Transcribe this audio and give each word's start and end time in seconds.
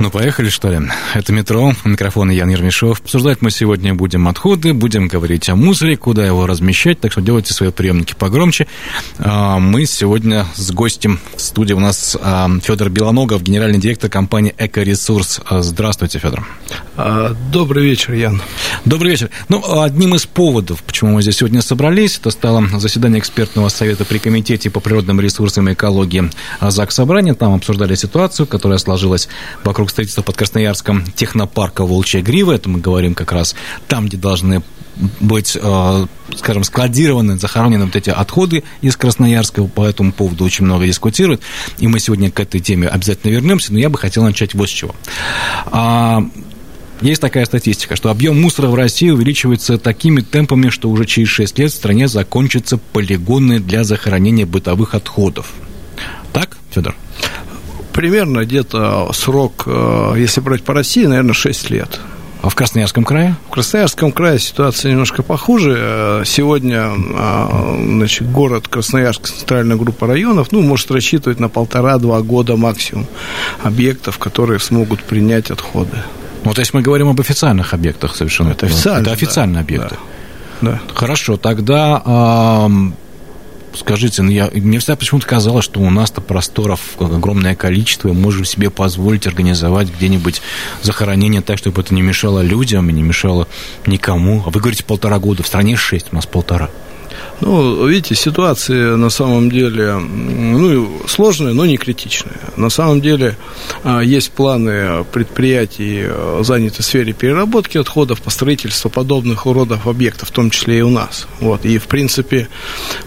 Ну, 0.00 0.10
поехали, 0.10 0.48
что 0.48 0.70
ли? 0.70 0.80
Это 1.12 1.30
«Метро», 1.30 1.74
микрофон 1.84 2.30
Ян 2.30 2.48
Ермешов. 2.48 3.00
Обсуждать 3.00 3.42
мы 3.42 3.50
сегодня 3.50 3.94
будем 3.94 4.28
отходы, 4.28 4.72
будем 4.72 5.08
говорить 5.08 5.50
о 5.50 5.56
мусоре, 5.56 5.98
куда 5.98 6.24
его 6.24 6.46
размещать, 6.46 6.98
так 7.00 7.12
что 7.12 7.20
делайте 7.20 7.52
свои 7.52 7.70
приемники 7.70 8.14
погромче. 8.14 8.66
А, 9.18 9.58
мы 9.58 9.84
сегодня 9.84 10.46
с 10.54 10.70
гостем 10.72 11.20
в 11.36 11.40
студии 11.42 11.74
у 11.74 11.80
нас 11.80 12.16
а, 12.18 12.48
Федор 12.62 12.88
Белоногов, 12.88 13.42
генеральный 13.42 13.78
директор 13.78 14.08
компании 14.08 14.54
«Экоресурс». 14.56 15.42
А, 15.44 15.60
здравствуйте, 15.60 16.18
Федор. 16.18 16.46
Добрый 17.52 17.84
вечер, 17.84 18.14
Ян. 18.14 18.40
Добрый 18.86 19.10
вечер. 19.10 19.28
Ну, 19.50 19.82
одним 19.82 20.14
из 20.14 20.24
поводов, 20.24 20.82
почему 20.82 21.12
мы 21.12 21.22
здесь 21.22 21.36
сегодня 21.36 21.60
собрались, 21.60 22.16
это 22.16 22.30
стало 22.30 22.66
заседание 22.78 23.18
экспертного 23.18 23.68
совета 23.68 24.06
при 24.06 24.16
Комитете 24.16 24.70
по 24.70 24.80
природным 24.80 25.20
ресурсам 25.20 25.68
и 25.68 25.74
экологии 25.74 26.30
ЗАГС 26.62 26.94
Собрания. 26.94 27.34
Там 27.34 27.52
обсуждали 27.52 27.94
ситуацию, 27.96 28.46
которая 28.46 28.78
сложилась 28.78 29.28
вокруг 29.62 29.89
строительства 29.90 30.22
под 30.22 30.36
Красноярском 30.36 31.04
технопарка 31.14 31.84
«Волчья 31.84 32.22
грива». 32.22 32.52
Это 32.52 32.68
мы 32.68 32.80
говорим 32.80 33.14
как 33.14 33.32
раз 33.32 33.54
там, 33.88 34.06
где 34.06 34.16
должны 34.16 34.62
быть, 35.20 35.56
э, 35.60 36.06
скажем, 36.36 36.64
складированы, 36.64 37.38
захоронены 37.38 37.86
вот 37.86 37.96
эти 37.96 38.10
отходы 38.10 38.64
из 38.80 38.96
Красноярска. 38.96 39.64
По 39.64 39.86
этому 39.86 40.12
поводу 40.12 40.44
очень 40.44 40.64
много 40.64 40.86
дискутируют. 40.86 41.42
И 41.78 41.86
мы 41.86 42.00
сегодня 42.00 42.30
к 42.30 42.40
этой 42.40 42.60
теме 42.60 42.88
обязательно 42.88 43.32
вернемся. 43.32 43.72
Но 43.72 43.78
я 43.78 43.88
бы 43.88 43.98
хотел 43.98 44.22
начать 44.24 44.54
вот 44.54 44.68
с 44.68 44.72
чего. 44.72 44.94
А, 45.66 46.22
есть 47.00 47.20
такая 47.20 47.46
статистика, 47.46 47.96
что 47.96 48.10
объем 48.10 48.40
мусора 48.40 48.68
в 48.68 48.74
России 48.74 49.08
увеличивается 49.08 49.78
такими 49.78 50.20
темпами, 50.20 50.68
что 50.68 50.90
уже 50.90 51.06
через 51.06 51.28
6 51.28 51.58
лет 51.58 51.72
в 51.72 51.74
стране 51.74 52.08
закончатся 52.08 52.76
полигоны 52.76 53.58
для 53.58 53.84
захоронения 53.84 54.44
бытовых 54.44 54.94
отходов. 54.94 55.52
Так, 56.32 56.58
Федор? 56.70 56.94
Примерно 57.92 58.44
где-то 58.44 59.10
срок, 59.12 59.64
э, 59.66 60.14
если 60.16 60.40
брать 60.40 60.62
по 60.62 60.74
России, 60.74 61.06
наверное, 61.06 61.34
6 61.34 61.70
лет. 61.70 62.00
А 62.42 62.48
в 62.48 62.54
Красноярском 62.54 63.04
крае? 63.04 63.36
В 63.48 63.50
Красноярском 63.50 64.12
крае 64.12 64.38
ситуация 64.38 64.92
немножко 64.92 65.22
похуже. 65.22 65.76
Э, 65.78 66.22
сегодня 66.24 66.90
э, 66.96 67.84
значит, 67.84 68.30
город 68.30 68.68
Красноярск, 68.68 69.28
центральная 69.28 69.76
группа 69.76 70.06
районов, 70.06 70.50
ну, 70.50 70.62
может 70.62 70.90
рассчитывать 70.90 71.38
на 71.38 71.48
полтора-два 71.48 72.22
года 72.22 72.56
максимум 72.56 73.06
объектов, 73.62 74.18
которые 74.18 74.58
смогут 74.58 75.02
принять 75.02 75.50
отходы. 75.50 75.98
Ну, 76.44 76.54
то 76.54 76.60
есть 76.60 76.72
мы 76.72 76.80
говорим 76.80 77.08
об 77.08 77.20
официальных 77.20 77.74
объектах 77.74 78.16
совершенно. 78.16 78.50
Это 78.50 78.66
официально. 78.66 79.02
Это 79.02 79.12
официальные 79.12 79.56
да, 79.56 79.60
объекты. 79.60 79.96
Да, 80.62 80.70
да. 80.70 80.80
Хорошо, 80.94 81.36
тогда 81.36 82.68
скажите, 83.74 84.22
ну 84.22 84.30
я, 84.30 84.50
мне 84.52 84.78
всегда 84.78 84.96
почему-то 84.96 85.26
казалось, 85.26 85.64
что 85.64 85.80
у 85.80 85.90
нас-то 85.90 86.20
просторов 86.20 86.80
огромное 86.98 87.54
количество, 87.54 88.08
и 88.08 88.12
можем 88.12 88.44
себе 88.44 88.70
позволить 88.70 89.26
организовать 89.26 89.88
где-нибудь 89.88 90.42
захоронение 90.82 91.40
так, 91.40 91.58
чтобы 91.58 91.82
это 91.82 91.94
не 91.94 92.02
мешало 92.02 92.40
людям 92.40 92.88
и 92.90 92.92
не 92.92 93.02
мешало 93.02 93.48
никому. 93.86 94.42
А 94.46 94.50
вы 94.50 94.60
говорите 94.60 94.84
полтора 94.84 95.18
года, 95.18 95.42
в 95.42 95.46
стране 95.46 95.76
шесть, 95.76 96.08
у 96.12 96.14
нас 96.14 96.26
полтора. 96.26 96.70
Ну, 97.40 97.86
видите, 97.86 98.14
ситуация 98.14 98.96
на 98.96 99.08
самом 99.08 99.50
деле 99.50 99.94
ну, 99.94 101.00
сложная, 101.06 101.54
но 101.54 101.64
не 101.64 101.78
критичная. 101.78 102.38
На 102.56 102.68
самом 102.68 103.00
деле 103.00 103.36
а, 103.82 104.00
есть 104.00 104.32
планы 104.32 105.04
предприятий, 105.04 106.02
а, 106.04 106.40
заняты 106.42 106.82
в 106.82 106.86
сфере 106.86 107.14
переработки 107.14 107.78
отходов, 107.78 108.20
по 108.20 108.28
строительству 108.28 108.90
подобных 108.90 109.46
уродов 109.46 109.86
объектов, 109.86 110.28
в 110.28 110.32
том 110.32 110.50
числе 110.50 110.78
и 110.78 110.82
у 110.82 110.90
нас. 110.90 111.26
Вот. 111.40 111.64
И, 111.64 111.78
в 111.78 111.84
принципе, 111.84 112.48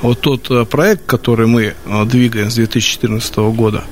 вот 0.01 0.21
тот 0.21 0.47
а, 0.49 0.65
проект, 0.65 1.05
который 1.05 1.45
мы 1.45 1.75
двигаем 2.05 2.49
с 2.49 2.55
2014 2.55 3.35
года 3.37 3.83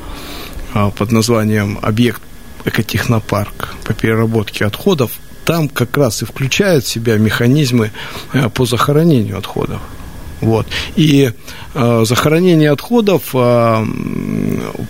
под 0.74 1.12
названием 1.12 1.78
«Объект 1.82 2.22
экотехнопарк 2.66 3.76
по 3.84 3.94
переработке 3.94 4.66
отходов», 4.66 5.12
там 5.46 5.68
как 5.68 5.98
раз 5.98 6.22
и 6.22 6.26
включают 6.26 6.86
в 6.86 6.88
себя 6.88 7.18
механизмы 7.18 7.92
по 8.54 8.66
захоронению 8.66 9.38
отходов. 9.38 9.82
Вот. 10.42 10.68
И 10.96 11.32
э, 11.74 12.04
захоронение 12.06 12.72
отходов 12.72 13.30
э, 13.34 13.86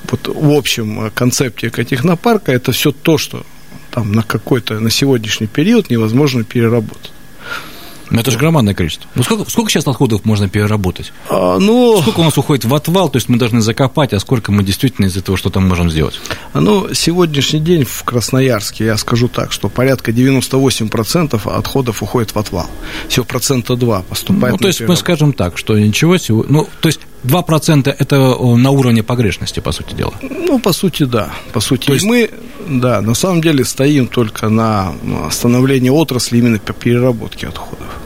вот, 0.10 0.28
в 0.28 0.52
общем 0.52 1.12
концепте 1.14 1.68
экотехнопарка 1.68 2.52
это 2.52 2.72
все 2.72 2.92
то, 2.92 3.18
что 3.18 3.46
там 3.92 4.14
на 4.14 4.24
какой-то, 4.24 4.80
на 4.80 4.90
сегодняшний 4.90 5.48
период 5.48 5.90
невозможно 5.90 6.44
переработать. 6.44 7.12
Но 8.12 8.20
это 8.20 8.30
же 8.30 8.38
громадное 8.38 8.74
количество. 8.74 9.10
Ну, 9.16 9.24
сколько, 9.24 9.50
сколько 9.50 9.72
сейчас 9.72 9.88
отходов 9.88 10.26
можно 10.26 10.50
переработать? 10.50 11.14
А, 11.30 11.58
ну, 11.60 12.02
сколько 12.02 12.20
у 12.20 12.24
нас 12.24 12.38
уходит 12.38 12.66
в 12.66 12.76
отвал, 12.76 13.10
то 13.10 13.18
есть 13.18 13.30
мы 13.30 13.38
должны 13.38 13.62
закопать, 13.62 14.14
а 14.14 14.20
сколько 14.20 14.52
мы 14.52 14.64
действительно 14.64 15.06
из 15.06 15.16
этого 15.16 15.38
что-то 15.38 15.62
можем 15.62 15.90
сделать? 15.90 16.20
Ну, 16.54 16.94
сегодняшний 16.94 17.62
день 17.62 17.86
в 17.86 18.04
Красноярске, 18.04 18.86
я 18.86 18.98
скажу 18.98 19.30
так, 19.30 19.54
что 19.54 19.70
порядка 19.70 20.12
98% 20.12 21.50
отходов 21.50 22.04
уходит 22.04 22.36
в 22.36 22.40
отвал. 22.40 22.70
Всего 23.08 23.26
процента 23.26 23.76
2 23.78 24.02
поступает 24.02 24.54
Ну, 24.54 24.58
то 24.58 24.68
есть 24.68 24.82
мы 24.82 24.96
скажем 24.98 25.32
так, 25.32 25.58
что 25.58 25.80
ничего 25.80 26.18
сегодня... 26.18 26.52
Ну, 26.52 26.70
то 26.82 26.90
есть 26.90 27.00
2% 27.24 27.96
это 27.98 28.18
на 28.18 28.72
уровне 28.72 29.04
погрешности, 29.04 29.62
по 29.62 29.72
сути 29.72 29.94
дела. 29.94 30.14
Ну, 30.22 30.60
по 30.60 30.74
сути, 30.74 31.04
да. 31.04 31.32
По 31.54 31.62
сути, 31.62 31.88
То 31.88 31.94
есть... 31.94 32.06
мы, 32.06 32.30
да, 32.68 33.02
на 33.02 33.14
самом 33.14 33.42
деле 33.42 33.64
стоим 33.64 34.08
только 34.08 34.50
на 34.50 34.94
становлении 35.32 35.90
отрасли 35.90 36.40
именно 36.40 36.60
по 36.60 36.74
переработке 36.74 37.48
отходов. 37.48 38.01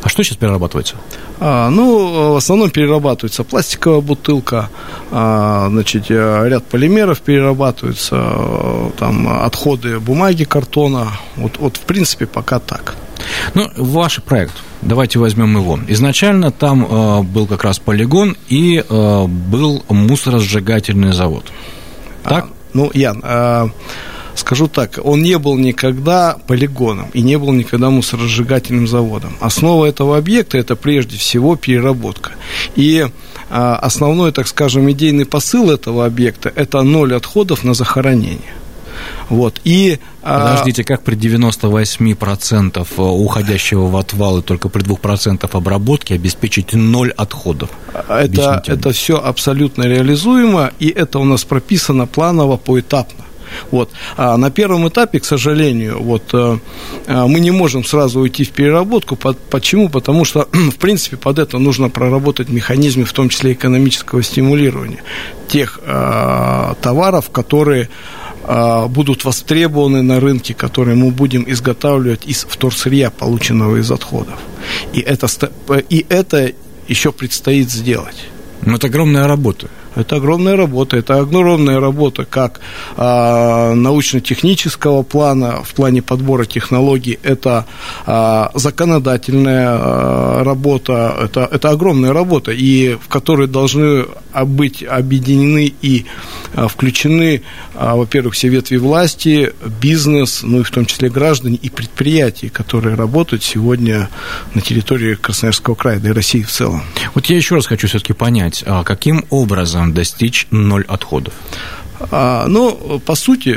А 0.00 0.08
что 0.08 0.22
сейчас 0.22 0.36
перерабатывается? 0.36 0.96
А, 1.40 1.70
ну, 1.70 2.32
в 2.34 2.36
основном 2.36 2.70
перерабатывается 2.70 3.44
пластиковая 3.44 4.00
бутылка, 4.00 4.70
а, 5.10 5.68
значит, 5.70 6.10
э, 6.10 6.48
ряд 6.48 6.64
полимеров 6.64 7.20
перерабатывается, 7.20 8.16
э, 8.16 8.90
там 8.98 9.28
отходы 9.44 9.98
бумаги, 10.00 10.44
картона. 10.44 11.12
Вот, 11.36 11.58
вот 11.58 11.76
в 11.76 11.80
принципе, 11.80 12.26
пока 12.26 12.58
так. 12.58 12.96
Ну, 13.54 13.68
ваш 13.76 14.22
проект, 14.22 14.54
давайте 14.82 15.18
возьмем 15.18 15.56
его. 15.56 15.78
Изначально 15.88 16.50
там 16.50 16.84
э, 16.84 17.22
был 17.22 17.46
как 17.46 17.64
раз 17.64 17.78
полигон 17.78 18.36
и 18.48 18.84
э, 18.88 19.26
был 19.26 19.84
мусоросжигательный 19.88 21.12
завод. 21.12 21.44
Так? 22.22 22.44
А, 22.44 22.48
ну, 22.72 22.90
Ян, 22.94 23.20
э, 23.22 23.68
скажу 24.34 24.68
так, 24.68 24.98
он 25.02 25.22
не 25.22 25.38
был 25.38 25.56
никогда 25.56 26.36
полигоном 26.46 27.10
и 27.12 27.22
не 27.22 27.38
был 27.38 27.52
никогда 27.52 27.90
мусоросжигательным 27.90 28.86
заводом. 28.86 29.36
Основа 29.40 29.86
этого 29.86 30.16
объекта 30.16 30.58
это 30.58 30.76
прежде 30.76 31.16
всего 31.16 31.56
переработка. 31.56 32.32
И 32.76 33.06
а, 33.50 33.76
основной, 33.76 34.32
так 34.32 34.48
скажем, 34.48 34.90
идейный 34.90 35.26
посыл 35.26 35.70
этого 35.70 36.06
объекта 36.06 36.52
это 36.54 36.82
ноль 36.82 37.14
отходов 37.14 37.64
на 37.64 37.74
захоронение. 37.74 38.54
Вот. 39.28 39.60
И, 39.64 39.98
а, 40.22 40.50
Подождите, 40.50 40.84
как 40.84 41.02
при 41.02 41.16
98% 41.16 42.86
уходящего 42.98 43.86
в 43.86 43.96
отвал 43.96 44.38
и 44.38 44.42
только 44.42 44.68
при 44.68 44.82
2% 44.82 45.48
обработки 45.52 46.12
обеспечить 46.12 46.74
ноль 46.74 47.10
отходов? 47.10 47.70
Это, 48.08 48.62
это 48.66 48.92
все 48.92 49.18
абсолютно 49.18 49.84
реализуемо, 49.84 50.72
и 50.78 50.88
это 50.88 51.18
у 51.18 51.24
нас 51.24 51.44
прописано 51.44 52.06
планово, 52.06 52.56
поэтапно. 52.56 53.24
Вот. 53.70 53.90
А 54.16 54.36
на 54.36 54.50
первом 54.50 54.88
этапе, 54.88 55.20
к 55.20 55.24
сожалению, 55.24 56.02
вот, 56.02 56.22
э, 56.32 56.58
э, 57.06 57.26
мы 57.26 57.40
не 57.40 57.50
можем 57.50 57.84
сразу 57.84 58.20
уйти 58.20 58.44
в 58.44 58.50
переработку. 58.50 59.16
Почему? 59.50 59.88
Потому 59.88 60.24
что, 60.24 60.48
в 60.52 60.76
принципе, 60.76 61.16
под 61.16 61.38
это 61.38 61.58
нужно 61.58 61.90
проработать 61.90 62.48
механизмы, 62.48 63.04
в 63.04 63.12
том 63.12 63.28
числе 63.28 63.52
экономического 63.52 64.22
стимулирования 64.22 65.02
тех 65.48 65.80
э, 65.82 66.74
товаров, 66.80 67.30
которые 67.30 67.88
будут 68.88 69.24
востребованы 69.24 70.02
на 70.02 70.18
рынке, 70.18 70.52
которые 70.52 70.96
мы 70.96 71.12
будем 71.12 71.44
изготавливать 71.46 72.26
из 72.26 72.44
вторсырья, 72.48 73.10
полученного 73.10 73.76
из 73.76 73.88
отходов. 73.88 74.34
И 74.92 74.98
это, 74.98 75.28
и 75.88 76.04
это 76.08 76.50
еще 76.88 77.12
предстоит 77.12 77.70
сделать. 77.70 78.16
Ну, 78.64 78.76
это 78.76 78.88
огромная 78.88 79.26
работа. 79.26 79.68
Это 79.94 80.16
огромная 80.16 80.56
работа. 80.56 80.96
Это 80.96 81.18
огромная 81.18 81.80
работа 81.80 82.24
как 82.24 82.60
а, 82.96 83.74
научно-технического 83.74 85.02
плана, 85.02 85.62
в 85.62 85.74
плане 85.74 86.02
подбора 86.02 86.44
технологий. 86.44 87.18
Это 87.22 87.66
а, 88.06 88.50
законодательная 88.54 89.68
а, 89.70 90.44
работа. 90.44 91.16
Это, 91.22 91.48
это 91.50 91.70
огромная 91.70 92.12
работа, 92.12 92.52
и 92.52 92.94
в 92.94 93.08
которой 93.08 93.48
должны 93.48 94.06
быть 94.44 94.82
объединены 94.82 95.72
и 95.82 96.06
а, 96.54 96.68
включены, 96.68 97.42
а, 97.74 97.96
во-первых, 97.96 98.34
все 98.34 98.48
ветви 98.48 98.76
власти, 98.76 99.52
бизнес, 99.80 100.42
ну 100.42 100.60
и 100.60 100.62
в 100.62 100.70
том 100.70 100.86
числе 100.86 101.08
граждане 101.08 101.56
и 101.56 101.70
предприятия, 101.70 102.50
которые 102.50 102.94
работают 102.94 103.42
сегодня 103.42 104.08
на 104.54 104.60
территории 104.60 105.14
Красноярского 105.14 105.74
края, 105.74 105.98
да 105.98 106.10
и 106.10 106.12
России 106.12 106.42
в 106.42 106.50
целом. 106.50 106.82
Вот 107.14 107.26
я 107.26 107.36
еще 107.36 107.54
раз 107.54 107.66
хочу 107.66 107.88
все-таки 107.88 108.12
понять, 108.12 108.62
а 108.66 108.84
каким 108.84 109.24
образом 109.30 109.81
достичь 109.88 110.46
ноль 110.50 110.84
отходов? 110.86 111.34
Ну, 112.10 113.00
по 113.04 113.14
сути, 113.14 113.54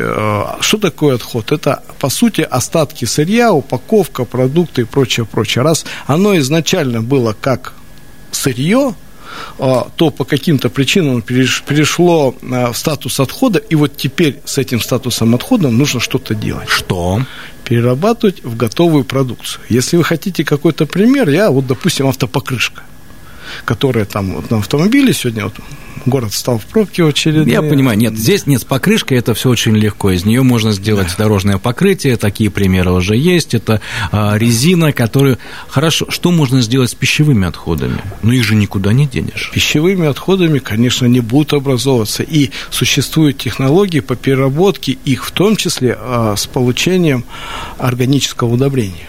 что 0.62 0.78
такое 0.78 1.16
отход? 1.16 1.52
Это, 1.52 1.84
по 2.00 2.10
сути, 2.10 2.42
остатки 2.42 3.06
сырья, 3.06 3.52
упаковка, 3.54 4.24
продукты 4.24 4.82
и 4.82 4.86
прочее, 4.86 5.26
прочее. 5.26 5.64
Раз 5.64 5.86
оно 6.06 6.38
изначально 6.38 7.02
было 7.02 7.36
как 7.40 7.74
сырье, 8.32 8.94
то 9.58 10.14
по 10.16 10.26
каким-то 10.26 10.70
причинам 10.70 11.22
перешло 11.22 12.36
в 12.42 12.74
статус 12.74 13.20
отхода, 13.20 13.60
и 13.60 13.76
вот 13.76 13.98
теперь 13.98 14.40
с 14.46 14.58
этим 14.58 14.80
статусом 14.80 15.34
отхода 15.34 15.70
нужно 15.70 16.00
что-то 16.00 16.36
делать. 16.36 16.70
Что? 16.70 17.22
Перерабатывать 17.64 18.44
в 18.44 18.56
готовую 18.56 19.06
продукцию. 19.06 19.64
Если 19.70 19.98
вы 19.98 20.04
хотите 20.04 20.44
какой-то 20.44 20.86
пример, 20.86 21.30
я 21.30 21.50
вот, 21.50 21.66
допустим, 21.66 22.08
автопокрышка 22.08 22.84
которая 23.64 24.06
там 24.06 24.36
вот 24.36 24.50
на 24.52 24.58
автомобиле 24.58 25.14
сегодня 25.14 25.46
вот 25.46 25.56
город 26.06 26.34
стал 26.34 26.58
в 26.58 26.66
пробке 26.66 27.06
очередные. 27.06 27.54
Я 27.54 27.62
понимаю, 27.62 27.98
нет, 27.98 28.18
здесь 28.18 28.46
нет, 28.46 28.62
с 28.62 28.66
покрышкой 28.66 29.18
это 29.18 29.34
все 29.34 29.50
очень 29.50 29.76
легко. 29.76 30.12
Из 30.12 30.26
нее 30.26 30.42
можно 30.44 30.72
сделать 30.72 31.08
да. 31.18 31.24
дорожное 31.24 31.58
покрытие, 31.58 32.18
такие 32.18 32.50
примеры 32.50 32.92
уже 32.92 33.16
есть. 33.16 33.54
Это 33.54 33.82
а, 34.12 34.38
резина, 34.38 34.92
которую... 34.92 35.38
Хорошо, 35.68 36.06
что 36.10 36.32
можно 36.32 36.62
сделать 36.62 36.92
с 36.92 36.96
пищевыми 36.96 37.48
отходами? 37.48 38.02
Ну, 38.22 38.32
их 38.32 38.44
же 38.44 38.56
никуда 38.56 38.94
не 38.94 39.08
денешь. 39.08 39.52
Пищевыми 39.54 40.08
отходами, 40.08 40.60
конечно, 40.60 41.06
не 41.06 41.20
будут 41.20 41.54
образовываться. 41.54 42.24
И 42.24 42.52
существуют 42.70 43.38
технологии 43.38 44.00
по 44.00 44.16
переработке 44.16 44.98
их, 45.06 45.26
в 45.26 45.32
том 45.32 45.56
числе 45.56 45.98
а, 46.00 46.36
с 46.36 46.46
получением 46.48 47.26
органического 47.78 48.54
удобрения. 48.54 49.08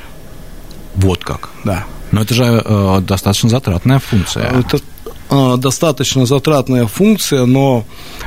Вот 0.94 1.22
как? 1.22 1.50
Да. 1.64 1.84
Но 2.12 2.22
это 2.22 2.34
же 2.34 2.44
э, 2.44 3.00
достаточно 3.00 3.48
затратная 3.48 3.98
функция. 3.98 4.44
Это 4.44 4.78
э, 4.78 5.05
достаточно 5.30 6.26
затратная 6.26 6.86
функция, 6.86 7.46
но 7.46 7.84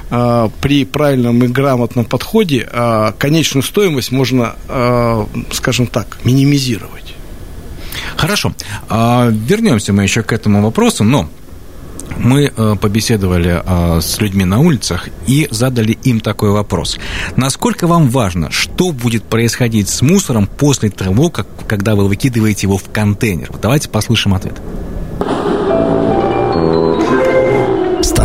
э, 0.10 0.50
при 0.62 0.86
правильном 0.86 1.44
и 1.44 1.48
грамотном 1.48 2.06
подходе 2.06 2.68
э, 2.72 3.13
конечную 3.18 3.63
стоимость 3.63 4.12
можно, 4.12 4.56
э, 4.68 5.25
скажем 5.51 5.88
так, 5.88 6.19
минимизировать. 6.24 7.16
Хорошо. 8.18 8.54
А, 8.90 9.30
вернемся 9.30 9.94
мы 9.94 10.04
еще 10.04 10.24
к 10.24 10.34
этому 10.34 10.62
вопросу, 10.62 11.04
но 11.04 11.30
мы 12.18 12.51
э, 12.56 12.75
побеседовали 12.75 13.62
э, 13.63 14.01
с 14.01 14.19
людьми 14.19 14.46
на 14.46 14.60
улицах 14.60 15.10
и 15.28 15.48
задали 15.51 15.98
им 16.04 16.19
такой 16.19 16.51
вопрос. 16.51 16.98
Насколько 17.36 17.88
вам 17.88 18.10
важно, 18.10 18.51
что 18.51 18.92
будет 18.92 19.24
происходить 19.24 19.90
с 19.90 20.01
мусором 20.01 20.48
после 20.48 20.90
того, 20.90 21.30
как, 21.30 21.48
когда 21.68 21.96
вы 21.96 22.07
выкидываете 22.07 22.68
его 22.68 22.78
в 22.78 22.90
контейнер? 22.92 23.51
Давайте 23.62 23.90
послушаем 23.90 24.36
ответ. 24.36 24.60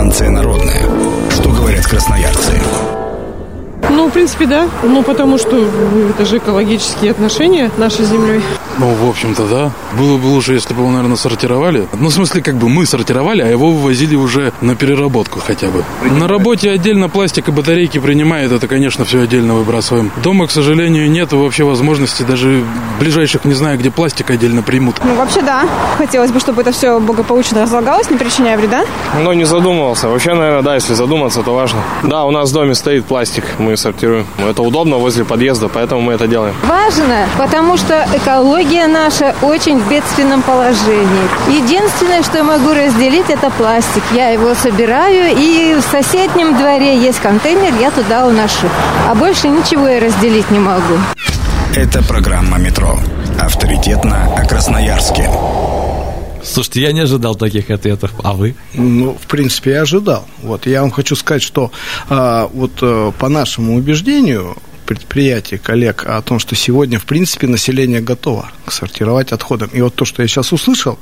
Станция 0.05 0.29
народная. 0.29 0.83
Что 1.31 1.49
говорят 1.49 1.87
красноярцы? 1.87 2.94
Ну, 3.95 4.09
в 4.09 4.13
принципе, 4.13 4.47
да. 4.47 4.69
Ну, 4.83 5.03
потому 5.03 5.39
что 5.39 5.57
это 6.11 6.25
же 6.25 6.39
экологические 6.39 7.13
отношения 7.13 7.71
нашей 7.77 8.05
землей. 8.05 8.43
Ну, 8.79 8.93
в 8.93 9.09
общем-то, 9.09 9.47
да. 9.47 9.71
Было 9.97 10.17
бы 10.17 10.27
лучше, 10.27 10.55
если 10.55 10.75
бы 10.75 10.81
его, 10.81 10.91
наверное, 10.91 11.17
сортировали. 11.17 11.87
Ну, 11.93 12.09
в 12.09 12.13
смысле, 12.13 12.43
как 12.43 12.57
бы 12.57 12.69
мы 12.69 12.87
сортировали, 12.87 13.41
а 13.43 13.47
его 13.47 13.71
вывозили 13.71 14.17
уже 14.17 14.53
на 14.61 14.75
переработку 14.75 15.39
хотя 15.39 15.69
бы. 15.69 15.85
На 16.19 16.27
работе 16.27 16.71
отдельно 16.71 17.09
пластик 17.09 17.49
и 17.49 17.51
батарейки 17.53 17.99
принимает, 17.99 18.51
это, 18.51 18.67
конечно, 18.67 19.05
все 19.05 19.21
отдельно 19.21 19.55
выбрасываем. 19.55 20.11
Дома, 20.23 20.49
к 20.49 20.51
сожалению, 20.51 21.09
нет 21.09 21.33
вообще 21.33 21.63
возможности, 21.63 22.25
даже 22.25 22.65
ближайших, 22.99 23.45
не 23.45 23.55
знаю, 23.55 23.79
где 23.79 23.93
пластик 23.93 24.31
отдельно 24.31 24.63
примут. 24.63 24.97
Ну, 25.05 25.15
вообще, 25.15 25.41
да. 25.41 25.69
Хотелось 25.99 26.33
бы, 26.33 26.41
чтобы 26.41 26.63
это 26.63 26.73
все 26.73 26.99
благополучно 26.99 27.63
разлагалось, 27.63 28.11
не 28.11 28.17
причиняя 28.17 28.59
вреда. 28.59 28.85
Но 29.23 29.33
не 29.35 29.45
задумывался. 29.45 30.09
Вообще, 30.09 30.35
наверное, 30.35 30.63
да, 30.63 30.75
если 30.75 30.95
задуматься, 30.95 31.43
то 31.43 31.55
важно. 31.55 31.81
Да, 32.03 32.25
у 32.25 32.33
нас 32.33 32.51
в 32.51 32.53
доме 32.53 32.75
стоит 32.75 33.05
пластик, 33.05 33.45
мы 33.59 33.77
сортируем. 33.85 34.27
Это 34.39 34.63
удобно 34.63 34.97
возле 34.97 35.25
подъезда, 35.25 35.69
поэтому 35.69 36.01
мы 36.01 36.15
это 36.15 36.27
делаем. 36.27 36.55
Важно, 36.65 37.27
потому 37.39 37.77
что 37.77 38.07
экология 38.15 38.87
наша 38.87 39.35
очень 39.43 39.79
в 39.79 39.89
бедственном 39.89 40.43
положении. 40.43 41.29
Единственное, 41.49 42.23
что 42.23 42.39
я 42.39 42.45
могу 42.45 42.71
разделить, 42.71 43.29
это 43.29 43.51
пластик. 43.51 44.03
Я 44.13 44.31
его 44.31 44.55
собираю, 44.55 45.37
и 45.37 45.77
в 45.79 45.83
соседнем 45.83 46.57
дворе 46.57 46.97
есть 46.99 47.21
контейнер, 47.21 47.73
я 47.81 47.91
туда 47.91 48.27
уношу. 48.27 48.69
А 49.09 49.15
больше 49.15 49.49
ничего 49.49 49.87
я 49.87 50.01
разделить 50.01 50.51
не 50.51 50.59
могу. 50.59 50.95
Это 51.77 52.03
программа 52.03 52.59
«Метро». 52.59 52.99
Авторитетно 53.39 54.33
о 54.37 54.47
Красноярске. 54.47 55.29
Слушайте, 56.45 56.83
я 56.83 56.93
не 56.93 57.01
ожидал 57.01 57.35
таких 57.35 57.71
ответов. 57.71 58.13
А 58.23 58.35
вы? 58.35 58.55
Ну, 58.75 59.17
в 59.21 59.27
принципе, 59.27 59.73
я 59.73 59.83
ожидал. 59.83 60.27
Вот 60.43 60.67
я 60.67 60.83
вам 60.83 60.91
хочу 60.91 61.17
сказать, 61.17 61.43
что 61.43 61.73
а, 62.09 62.49
вот 62.53 62.73
а, 62.83 63.13
по 63.13 63.29
нашему 63.29 63.77
убеждению 63.77 64.57
предприятий, 64.85 65.59
коллег 65.59 66.05
о 66.07 66.21
том, 66.23 66.39
что 66.39 66.55
сегодня, 66.55 66.99
в 66.99 67.05
принципе, 67.05 67.47
население 67.47 68.01
готово 68.01 68.51
к 68.65 68.73
сортировать 68.73 69.33
отходам. 69.33 69.71
И 69.73 69.81
вот 69.81 69.95
то, 69.95 70.05
что 70.05 70.23
я 70.23 70.29
сейчас 70.29 70.53
услышал, 70.53 70.99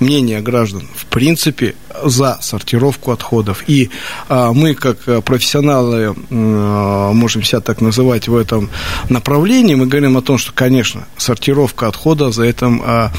мнение 0.00 0.40
граждан, 0.40 0.88
в 0.94 1.06
принципе, 1.06 1.74
за 2.02 2.38
сортировку 2.40 3.12
отходов. 3.12 3.64
И 3.66 3.90
а, 4.28 4.52
мы, 4.52 4.74
как 4.74 5.24
профессионалы, 5.24 6.14
а, 6.30 7.12
можем 7.12 7.42
себя 7.42 7.60
так 7.60 7.80
называть 7.80 8.28
в 8.28 8.36
этом 8.36 8.70
направлении, 9.08 9.74
мы 9.74 9.86
говорим 9.86 10.16
о 10.16 10.22
том, 10.22 10.38
что, 10.38 10.52
конечно, 10.52 11.06
сортировка 11.16 11.88
отхода, 11.88 12.30
за 12.32 12.44
этим, 12.44 12.82
а, 12.84 13.12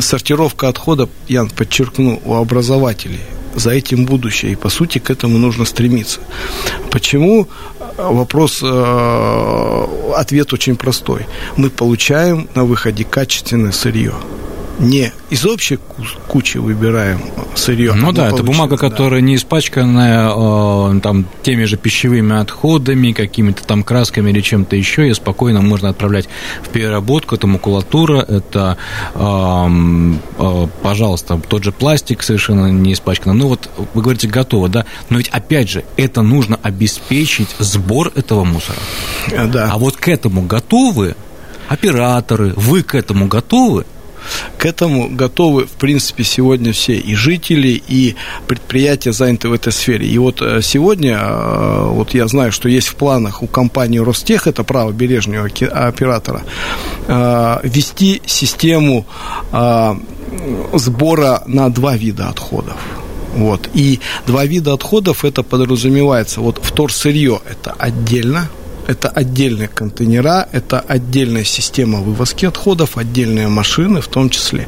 сортировка 0.00 0.68
отхода, 0.68 1.08
я 1.28 1.44
подчеркну, 1.44 2.20
у 2.24 2.34
образователей, 2.34 3.20
за 3.54 3.70
этим 3.70 4.04
будущее. 4.04 4.52
И, 4.52 4.56
по 4.56 4.68
сути, 4.68 4.98
к 4.98 5.10
этому 5.10 5.38
нужно 5.38 5.64
стремиться. 5.64 6.20
Почему? 6.90 7.48
Вопрос, 7.96 8.60
э, 8.62 9.86
ответ 10.16 10.52
очень 10.52 10.76
простой. 10.76 11.26
Мы 11.56 11.70
получаем 11.70 12.48
на 12.54 12.64
выходе 12.64 13.04
качественное 13.04 13.72
сырье 13.72 14.14
не 14.80 15.12
из 15.28 15.44
общей 15.44 15.78
кучи 16.26 16.56
выбираем 16.58 17.20
сырье. 17.54 17.92
Ну 17.94 18.08
а 18.08 18.12
да, 18.12 18.28
это 18.28 18.42
бумага, 18.42 18.76
да. 18.76 18.88
которая 18.88 19.20
не 19.20 19.36
испачканная 19.36 20.30
э, 20.34 21.00
там 21.00 21.26
теми 21.42 21.64
же 21.64 21.76
пищевыми 21.76 22.40
отходами, 22.40 23.12
какими-то 23.12 23.62
там 23.64 23.82
красками 23.82 24.30
или 24.30 24.40
чем-то 24.40 24.74
еще, 24.76 25.08
и 25.08 25.14
спокойно 25.14 25.60
можно 25.60 25.90
отправлять 25.90 26.28
в 26.62 26.70
переработку. 26.70 27.34
Это 27.34 27.46
макулатура, 27.46 28.20
это, 28.20 28.78
э, 29.14 29.68
э, 30.38 30.66
пожалуйста, 30.82 31.40
тот 31.48 31.62
же 31.62 31.72
пластик 31.72 32.22
совершенно 32.22 32.70
не 32.70 32.94
испачкан. 32.94 33.36
Ну 33.36 33.48
вот 33.48 33.68
вы 33.94 34.02
говорите 34.02 34.28
готово, 34.28 34.68
да? 34.68 34.86
Но 35.10 35.18
ведь 35.18 35.28
опять 35.28 35.68
же, 35.68 35.84
это 35.96 36.22
нужно 36.22 36.58
обеспечить 36.62 37.54
сбор 37.58 38.12
этого 38.14 38.44
мусора. 38.44 38.78
Да. 39.52 39.70
А 39.72 39.78
вот 39.78 39.96
к 39.96 40.08
этому 40.08 40.42
готовы 40.42 41.14
операторы, 41.68 42.52
вы 42.56 42.82
к 42.82 42.94
этому 42.94 43.28
готовы? 43.28 43.84
К 44.60 44.66
этому 44.66 45.08
готовы, 45.08 45.64
в 45.64 45.70
принципе, 45.70 46.22
сегодня 46.22 46.74
все 46.74 46.94
и 46.94 47.14
жители, 47.14 47.82
и 47.88 48.14
предприятия 48.46 49.10
заняты 49.10 49.48
в 49.48 49.54
этой 49.54 49.72
сфере. 49.72 50.06
И 50.06 50.18
вот 50.18 50.42
э, 50.42 50.60
сегодня, 50.60 51.18
э, 51.18 51.84
вот 51.86 52.12
я 52.12 52.28
знаю, 52.28 52.52
что 52.52 52.68
есть 52.68 52.88
в 52.88 52.96
планах 52.96 53.42
у 53.42 53.46
компании 53.46 53.96
Ростех, 53.96 54.46
это 54.46 54.62
правобережного 54.62 55.46
оператора, 55.46 56.42
э, 57.08 57.60
ввести 57.62 58.20
систему 58.26 59.06
сбора 60.74 61.42
на 61.46 61.70
два 61.70 61.96
вида 61.96 62.28
отходов. 62.28 62.76
Вот. 63.34 63.70
И 63.72 64.00
два 64.26 64.44
вида 64.44 64.74
отходов 64.74 65.24
это 65.24 65.42
подразумевается. 65.42 66.42
Вот 66.42 66.60
вторсырье 66.62 67.40
это 67.50 67.72
отдельно, 67.78 68.50
это 68.90 69.08
отдельные 69.08 69.68
контейнера, 69.68 70.48
это 70.50 70.80
отдельная 70.80 71.44
система 71.44 72.00
вывозки 72.00 72.44
отходов, 72.44 72.96
отдельные 72.96 73.46
машины 73.46 74.00
в 74.00 74.08
том 74.08 74.30
числе. 74.30 74.66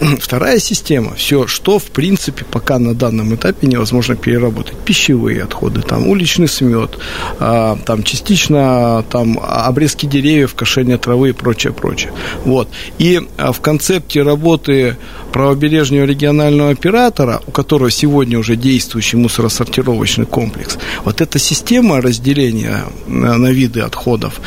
Вторая 0.20 0.58
система, 0.58 1.14
все, 1.14 1.46
что 1.46 1.78
в 1.78 1.84
принципе 1.84 2.44
пока 2.44 2.78
на 2.78 2.94
данном 2.94 3.34
этапе 3.34 3.66
невозможно 3.66 4.14
переработать. 4.14 4.76
Пищевые 4.84 5.42
отходы, 5.42 5.80
там 5.80 6.06
уличный 6.06 6.48
смет, 6.48 6.98
а, 7.40 7.78
там 7.86 8.02
частично 8.02 9.02
там 9.08 9.40
обрезки 9.42 10.04
деревьев, 10.04 10.54
кошение 10.54 10.98
травы 10.98 11.30
и 11.30 11.32
прочее, 11.32 11.72
прочее. 11.72 12.12
Вот. 12.44 12.68
И 12.98 13.26
а, 13.38 13.52
в 13.52 13.62
концепте 13.62 14.22
работы 14.22 14.98
правобережного 15.36 16.06
регионального 16.06 16.70
оператора, 16.70 17.42
у 17.46 17.50
которого 17.50 17.90
сегодня 17.90 18.38
уже 18.38 18.56
действующий 18.56 19.18
мусоросортировочный 19.18 20.24
комплекс, 20.24 20.78
вот 21.04 21.20
эта 21.20 21.38
система 21.38 22.00
разделения 22.00 22.84
на 23.06 23.50
виды 23.50 23.80
отходов, 23.80 24.40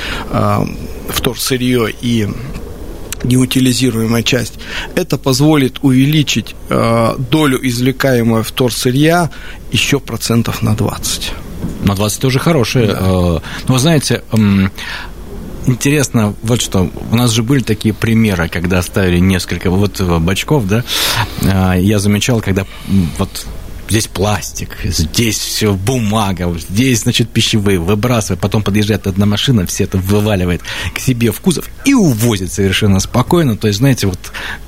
вторсырье 1.07 1.93
и 2.01 2.27
неутилизируемая 3.23 4.23
часть, 4.23 4.53
это 4.95 5.19
позволит 5.19 5.77
увеличить 5.83 6.55
э, 6.69 7.15
долю 7.31 7.59
извлекаемого 7.61 8.41
вторсырья 8.41 9.29
еще 9.71 9.99
процентов 9.99 10.63
на 10.63 10.75
20. 10.75 11.31
На 11.83 11.95
20 11.95 12.21
тоже 12.21 12.39
хорошие. 12.39 12.87
Да. 12.87 12.93
Э, 12.93 13.39
Но 13.67 13.73
вы 13.73 13.79
знаете, 13.79 14.23
интересно 15.65 16.33
вот 16.41 16.61
что. 16.61 16.89
У 17.11 17.15
нас 17.15 17.31
же 17.31 17.43
были 17.43 17.61
такие 17.61 17.93
примеры, 17.93 18.49
когда 18.49 18.81
ставили 18.81 19.19
несколько 19.19 19.69
вот 19.69 19.99
бачков, 20.01 20.67
да. 20.67 20.83
Э, 21.41 21.75
я 21.79 21.99
замечал, 21.99 22.41
когда 22.41 22.65
вот 23.17 23.47
здесь 23.89 24.07
пластик, 24.07 24.77
здесь 24.83 25.37
все 25.37 25.73
бумага, 25.73 26.53
здесь, 26.57 27.01
значит, 27.01 27.29
пищевые, 27.29 27.79
выбрасывают, 27.79 28.39
потом 28.39 28.63
подъезжает 28.63 29.07
одна 29.07 29.25
машина, 29.25 29.65
все 29.65 29.85
это 29.85 29.97
вываливает 29.97 30.61
к 30.93 30.99
себе 30.99 31.31
в 31.31 31.39
кузов 31.41 31.65
и 31.85 31.93
увозит 31.93 32.51
совершенно 32.51 32.99
спокойно. 32.99 33.57
То 33.57 33.67
есть, 33.67 33.79
знаете, 33.79 34.07
вот 34.07 34.19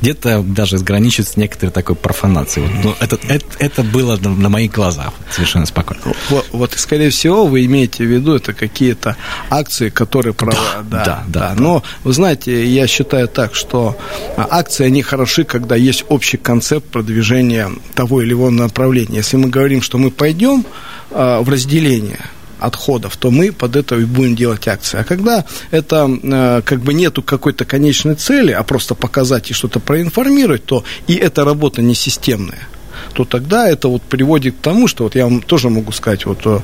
где-то 0.01 0.41
даже 0.41 0.77
граничит 0.79 1.27
с 1.27 1.37
некоторой 1.37 1.71
такой 1.71 1.95
профанацией. 1.95 2.67
Вот, 2.67 2.83
ну, 2.83 2.95
это, 2.99 3.19
это, 3.27 3.45
это 3.59 3.83
было 3.83 4.17
на, 4.17 4.29
на 4.29 4.49
моих 4.49 4.71
глазах 4.71 5.13
совершенно 5.31 5.65
спокойно. 5.65 6.01
Вот, 6.29 6.47
вот, 6.51 6.73
скорее 6.75 7.09
всего, 7.09 7.45
вы 7.45 7.65
имеете 7.65 8.03
в 8.05 8.07
виду, 8.07 8.35
это 8.35 8.53
какие-то 8.53 9.17
акции, 9.49 9.89
которые... 9.89 10.33
Пров... 10.33 10.55
Да, 10.55 10.83
да, 10.83 11.05
да, 11.05 11.23
да, 11.27 11.49
да. 11.49 11.61
Но, 11.61 11.83
вы 12.03 12.13
знаете, 12.13 12.65
я 12.67 12.87
считаю 12.87 13.27
так, 13.27 13.55
что 13.55 13.97
акции, 14.37 14.85
они 14.85 15.01
хороши, 15.01 15.43
когда 15.43 15.75
есть 15.75 16.05
общий 16.09 16.37
концепт 16.37 16.87
продвижения 16.87 17.71
того 17.95 18.21
или 18.21 18.33
иного 18.33 18.49
направления 18.49 19.10
если 19.17 19.37
мы 19.37 19.49
говорим, 19.49 19.81
что 19.81 19.97
мы 19.97 20.11
пойдем 20.11 20.65
а, 21.11 21.41
в 21.41 21.49
разделение 21.49 22.19
отходов, 22.59 23.17
то 23.17 23.31
мы 23.31 23.51
под 23.51 23.75
это 23.75 23.95
и 23.97 24.05
будем 24.05 24.35
делать 24.35 24.67
акции. 24.67 24.99
А 24.99 25.03
когда 25.03 25.45
это 25.71 26.07
а, 26.07 26.61
как 26.61 26.81
бы 26.81 26.93
нету 26.93 27.23
какой-то 27.23 27.65
конечной 27.65 28.15
цели, 28.15 28.51
а 28.51 28.63
просто 28.63 28.95
показать 28.95 29.51
и 29.51 29.53
что-то 29.53 29.79
проинформировать, 29.79 30.65
то 30.65 30.83
и 31.07 31.15
эта 31.15 31.43
работа 31.43 31.81
не 31.81 31.95
системная 31.95 32.67
то 33.13 33.25
тогда 33.25 33.67
это 33.67 33.87
вот 33.87 34.01
приводит 34.01 34.55
к 34.55 34.61
тому, 34.61 34.87
что 34.87 35.03
вот 35.03 35.15
я 35.15 35.25
вам 35.25 35.41
тоже 35.41 35.69
могу 35.69 35.91
сказать, 35.91 36.25
вот 36.25 36.39
э, 36.45 36.59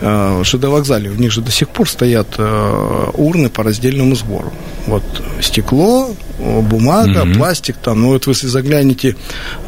в 0.00 0.44
ЖД 0.44 0.64
вокзале, 0.64 1.10
у 1.10 1.14
них 1.14 1.32
же 1.32 1.40
до 1.40 1.50
сих 1.50 1.68
пор 1.68 1.88
стоят 1.88 2.28
э, 2.38 3.10
урны 3.14 3.48
по 3.48 3.62
раздельному 3.62 4.14
сбору. 4.14 4.52
Вот 4.86 5.02
стекло, 5.40 6.14
бумага, 6.62 7.22
mm-hmm. 7.22 7.36
пластик 7.36 7.76
там. 7.76 8.02
Ну 8.02 8.08
вот 8.08 8.26
вы 8.26 8.32
если 8.32 8.46
заглянете 8.46 9.16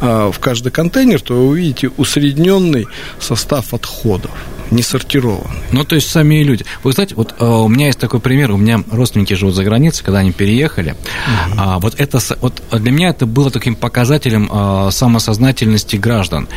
э, 0.01 0.31
в 0.31 0.39
каждый 0.39 0.71
контейнер, 0.71 1.21
то 1.21 1.33
вы 1.33 1.47
увидите 1.47 1.89
усредненный 1.97 2.87
состав 3.19 3.73
отходов 3.73 4.31
не 4.71 4.81
сортированный. 4.81 5.61
Ну, 5.71 5.83
то 5.83 5.95
есть 5.95 6.09
сами 6.09 6.43
люди. 6.43 6.65
Вы 6.83 6.91
знаете, 6.91 7.15
вот 7.15 7.35
э, 7.39 7.45
у 7.45 7.67
меня 7.67 7.87
есть 7.87 7.99
такой 7.99 8.19
пример, 8.19 8.51
у 8.51 8.57
меня 8.57 8.83
родственники 8.91 9.33
живут 9.33 9.55
за 9.55 9.63
границей, 9.63 10.03
когда 10.03 10.19
они 10.19 10.31
переехали. 10.31 10.91
Угу. 10.91 11.55
А, 11.57 11.79
вот 11.79 11.95
это, 11.99 12.19
вот 12.41 12.61
для 12.71 12.91
меня 12.91 13.09
это 13.09 13.25
было 13.25 13.51
таким 13.51 13.75
показателем 13.75 14.49
а, 14.51 14.89
самосознательности 14.91 15.97
граждан. 15.97 16.47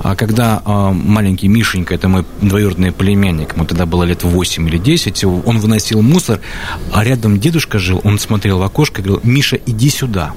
А, 0.00 0.16
когда 0.16 0.62
а, 0.64 0.92
маленький 0.92 1.48
Мишенька, 1.48 1.94
это 1.94 2.08
мой 2.08 2.24
двоюродный 2.40 2.92
племянник, 2.92 3.54
ему 3.54 3.64
тогда 3.64 3.86
было 3.86 4.04
лет 4.04 4.22
8 4.22 4.68
или 4.68 4.78
10, 4.78 5.24
он 5.24 5.58
выносил 5.58 6.02
мусор, 6.02 6.40
а 6.92 7.04
рядом 7.04 7.38
дедушка 7.38 7.78
жил, 7.78 8.00
он 8.04 8.18
смотрел 8.18 8.58
в 8.58 8.62
окошко 8.62 9.00
и 9.00 9.04
говорил, 9.04 9.20
Миша, 9.24 9.58
иди 9.66 9.90
сюда. 9.90 10.32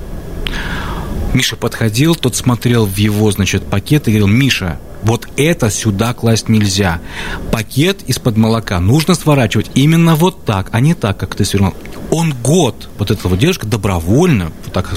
Миша 1.34 1.56
подходил, 1.56 2.16
тот 2.16 2.36
смотрел 2.36 2.86
в 2.86 2.98
его, 2.98 3.32
значит, 3.32 3.64
пакет 3.64 4.08
и 4.08 4.12
говорил, 4.12 4.28
Миша, 4.28 4.80
вот 5.04 5.28
это 5.38 5.70
сюда 5.70 6.14
класть 6.14 6.50
нельзя. 6.50 7.02
Пакет 7.52 8.04
из-под 8.08 8.38
молока 8.38 8.80
нужно 8.80 9.16
сворачивать 9.16 9.72
именно 9.74 10.16
вот 10.16 10.46
так, 10.46 10.70
а 10.72 10.80
не 10.80 10.94
так, 10.94 11.18
как 11.18 11.36
ты 11.36 11.46
свернул. 11.46 11.74
Он 12.10 12.34
год, 12.34 12.90
вот 12.98 13.10
этого 13.10 13.30
вот 13.30 13.40
дедушка, 13.40 13.66
добровольно, 13.66 14.52
вот 14.64 14.74
так 14.74 14.94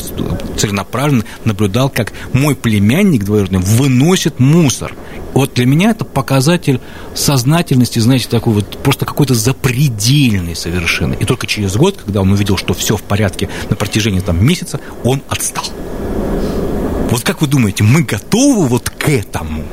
целенаправленно 0.56 1.24
наблюдал, 1.44 1.88
как 1.88 2.12
мой 2.32 2.56
племянник 2.56 3.24
двоюродный 3.24 3.60
выносит 3.60 4.40
мусор. 4.40 4.94
Вот 5.32 5.54
для 5.54 5.66
меня 5.66 5.90
это 5.90 6.04
показатель 6.04 6.80
сознательности, 7.14 7.98
знаете, 7.98 8.28
такой 8.28 8.54
вот 8.54 8.78
просто 8.82 9.04
какой-то 9.04 9.34
запредельный 9.34 10.54
совершенно. 10.56 11.14
И 11.14 11.24
только 11.24 11.46
через 11.46 11.76
год, 11.76 12.00
когда 12.04 12.20
он 12.20 12.32
увидел, 12.32 12.56
что 12.56 12.74
все 12.74 12.96
в 12.96 13.02
порядке 13.02 13.48
на 13.70 13.76
протяжении 13.76 14.20
там 14.20 14.44
месяца, 14.44 14.80
он 15.02 15.22
отстал. 15.28 15.64
Вот 17.10 17.22
как 17.22 17.42
вы 17.42 17.46
думаете, 17.46 17.84
мы 17.84 18.02
готовы 18.02 18.66
вот 18.66 18.90
к 18.90 19.08
этому? 19.08 19.64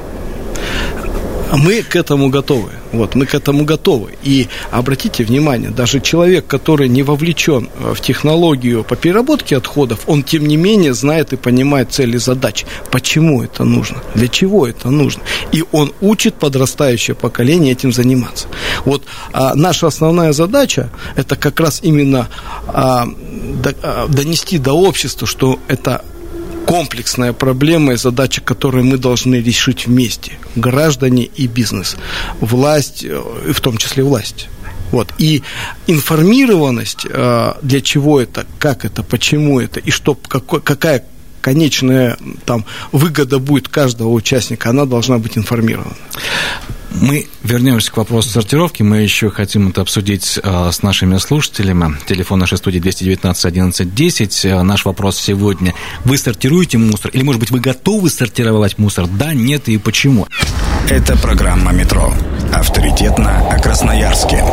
Мы 1.52 1.84
к 1.84 1.96
этому 1.96 2.30
готовы. 2.30 2.72
Вот, 2.94 3.16
мы 3.16 3.26
к 3.26 3.36
этому 3.36 3.66
готовы. 3.66 4.12
И 4.24 4.48
обратите 4.72 5.24
внимание, 5.24 5.70
даже 5.70 6.00
человек, 6.00 6.48
который 6.48 6.90
не 6.90 7.04
вовлечен 7.04 7.70
э, 7.80 7.94
в 7.94 8.02
технологию 8.02 8.84
по 8.84 8.96
переработке 8.96 9.58
отходов, 9.58 10.00
он, 10.08 10.24
тем 10.24 10.48
не 10.48 10.58
менее, 10.58 10.94
знает 10.94 11.34
и 11.34 11.38
понимает 11.38 11.92
цели 11.92 12.18
задач. 12.18 12.66
Почему 12.90 13.44
это 13.44 13.64
нужно? 13.64 13.98
Для 14.16 14.28
чего 14.28 14.68
это 14.68 14.90
нужно? 14.90 15.24
И 15.52 15.64
он 15.72 15.94
учит 16.02 16.36
подрастающее 16.36 17.16
поколение 17.16 17.74
этим 17.74 17.92
заниматься. 17.92 18.48
Вот 18.86 19.04
а, 19.34 19.54
наша 19.56 19.88
основная 19.88 20.34
задача– 20.34 20.90
это 21.16 21.36
как 21.36 21.60
раз 21.60 21.80
именно 21.84 22.28
а, 22.68 23.08
до, 23.62 23.76
а, 23.84 24.08
донести 24.08 24.58
до 24.58 24.74
общества, 24.74 25.28
что 25.28 25.60
это 25.68 26.04
комплексная 26.66 27.34
проблема 27.34 27.94
и 27.94 27.98
задача, 27.98 28.42
которую 28.42 28.86
мы 28.86 28.98
должны 28.98 29.36
решить 29.36 29.88
вместе. 29.88 30.34
Граждане 30.56 31.24
и 31.24 31.48
бизнес. 31.48 31.98
Власть, 32.40 33.04
э, 33.04 33.20
в 33.54 33.60
том 33.60 33.78
числе 33.78 34.04
власть. 34.04 34.48
Вот. 34.92 35.14
И 35.18 35.42
информированность, 35.88 37.06
э, 37.10 37.54
для 37.62 37.82
чего 37.82 38.20
это, 38.20 38.46
как 38.60 38.86
это, 38.86 39.04
почему 39.04 39.60
это, 39.60 39.80
и 39.80 39.90
что, 39.90 40.16
какой, 40.16 40.62
какая 40.62 41.06
конечная 41.42 42.18
там, 42.46 42.66
выгода 42.92 43.40
будет 43.40 43.68
каждого 43.68 44.10
участника, 44.10 44.70
она 44.70 44.86
должна 44.86 45.18
быть 45.18 45.38
информирована. 45.38 45.96
Мы 46.94 47.28
вернемся 47.44 47.92
к 47.92 47.98
вопросу 47.98 48.30
сортировки. 48.30 48.84
Мы 48.84 48.98
еще 48.98 49.30
хотим 49.30 49.70
это 49.70 49.82
обсудить 49.82 50.40
э, 50.44 50.72
с 50.72 50.84
нашими 50.84 51.18
слушателями. 51.18 51.96
Телефон 52.06 52.40
нашей 52.40 52.58
студии 52.58 52.80
219 52.80 53.46
11 53.46 53.96
10. 53.96 54.44
Наш 54.64 54.84
вопрос 54.86 55.18
сегодня. 55.18 55.74
Вы 56.04 56.18
сортируете 56.18 56.78
мусор? 56.78 57.12
Или, 57.12 57.24
может 57.24 57.40
быть, 57.40 57.52
вы 57.52 57.60
готовы 57.60 58.10
сортировать 58.10 58.78
мусор? 58.78 59.08
Да, 59.08 59.34
нет 59.34 59.70
и 59.70 59.78
почему? 59.78 60.28
Это 60.90 61.16
программа 61.18 61.72
«Метро». 61.72 62.14
Авторитетно 62.54 63.50
о 63.50 63.60
Красноярске. 63.60 64.44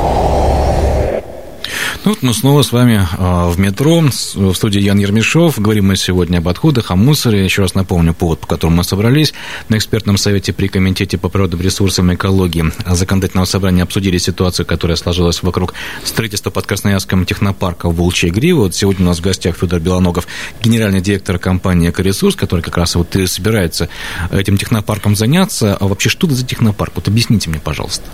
Ну 2.04 2.12
вот 2.12 2.22
мы 2.22 2.32
снова 2.32 2.62
с 2.62 2.70
вами 2.70 3.06
а, 3.18 3.50
в 3.50 3.58
метро, 3.58 4.00
в 4.00 4.54
студии 4.54 4.80
Ян 4.80 4.98
Ермешов. 4.98 5.58
Говорим 5.58 5.88
мы 5.88 5.96
сегодня 5.96 6.38
об 6.38 6.46
отходах, 6.46 6.92
о 6.92 6.96
мусоре. 6.96 7.42
Еще 7.42 7.62
раз 7.62 7.74
напомню 7.74 8.14
повод, 8.14 8.38
по 8.38 8.46
которому 8.46 8.76
мы 8.76 8.84
собрались. 8.84 9.34
На 9.68 9.78
экспертном 9.78 10.16
совете 10.16 10.52
при 10.52 10.68
Комитете 10.68 11.18
по 11.18 11.28
природным 11.28 11.60
ресурсам 11.60 12.12
и 12.12 12.14
экологии 12.14 12.72
законодательного 12.86 13.46
собрания 13.46 13.82
обсудили 13.82 14.16
ситуацию, 14.18 14.64
которая 14.64 14.96
сложилась 14.96 15.42
вокруг 15.42 15.74
строительства 16.04 16.50
под 16.50 16.66
Красноярском 16.66 17.26
технопарка 17.26 17.90
Волчья 17.90 18.30
Грива. 18.30 18.62
Вот 18.62 18.76
сегодня 18.76 19.04
у 19.04 19.08
нас 19.08 19.18
в 19.18 19.22
гостях 19.22 19.56
Федор 19.56 19.80
Белоногов, 19.80 20.28
генеральный 20.62 21.00
директор 21.00 21.38
компании 21.40 21.90
«Экоресурс», 21.90 22.36
который 22.36 22.60
как 22.60 22.76
раз 22.76 22.94
вот 22.94 23.16
и 23.16 23.26
собирается 23.26 23.88
этим 24.30 24.56
технопарком 24.56 25.16
заняться. 25.16 25.76
А 25.76 25.88
вообще, 25.88 26.08
что 26.08 26.28
это 26.28 26.36
за 26.36 26.46
технопарк? 26.46 26.92
Вот 26.94 27.08
объясните 27.08 27.50
мне, 27.50 27.58
пожалуйста, 27.58 28.04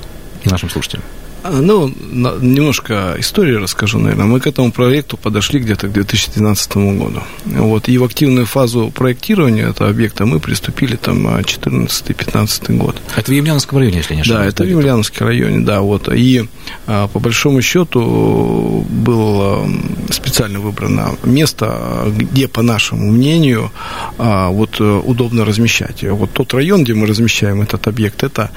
и 0.43 0.49
нашим 0.49 0.71
слушателям. 0.71 1.05
А, 1.45 1.51
ну, 1.61 1.93
немножко 2.41 3.17
истории 3.19 3.57
расскажу, 3.57 3.99
наверное. 3.99 4.25
Мы 4.25 4.41
к 4.41 4.47
этому 4.47 4.73
проекту 4.73 5.19
подошли 5.19 5.61
где-то 5.61 5.89
к 5.89 5.93
2012 5.93 6.77
году. 6.77 7.23
Вот, 7.45 7.87
и 7.87 7.99
в 7.99 8.05
активную 8.05 8.47
фазу 8.47 8.91
проектирования 8.91 9.69
этого 9.69 9.91
объекта 9.91 10.25
мы 10.25 10.41
приступили 10.41 10.97
там 10.97 11.27
14-15 11.27 12.79
год. 12.79 12.97
Это 13.15 13.31
в 13.31 13.35
Емельяновском 13.35 13.79
районе, 13.79 13.99
если 13.99 14.15
не 14.15 14.23
ошибаюсь. 14.23 14.43
Да, 14.43 14.49
это 14.49 14.65
в 14.65 14.67
Емельяновском 14.71 15.27
районе, 15.27 15.61
да. 15.61 15.83
Вот. 15.83 16.09
И 16.09 16.49
а, 16.87 17.09
по 17.09 17.19
большому 17.19 17.61
счету 17.61 18.87
было 18.89 19.69
специально 20.09 20.61
выбрано 20.61 21.15
место, 21.25 22.11
где, 22.17 22.49
по 22.49 22.63
нашему 22.63 23.11
мнению, 23.11 23.71
а, 24.17 24.49
вот 24.49 24.81
удобно 24.81 25.45
размещать. 25.45 26.05
Вот 26.05 26.33
тот 26.33 26.55
район, 26.55 26.85
где 26.85 26.95
мы 26.95 27.07
размещаем 27.07 27.61
этот 27.61 27.87
объект, 27.87 28.23
это 28.23 28.51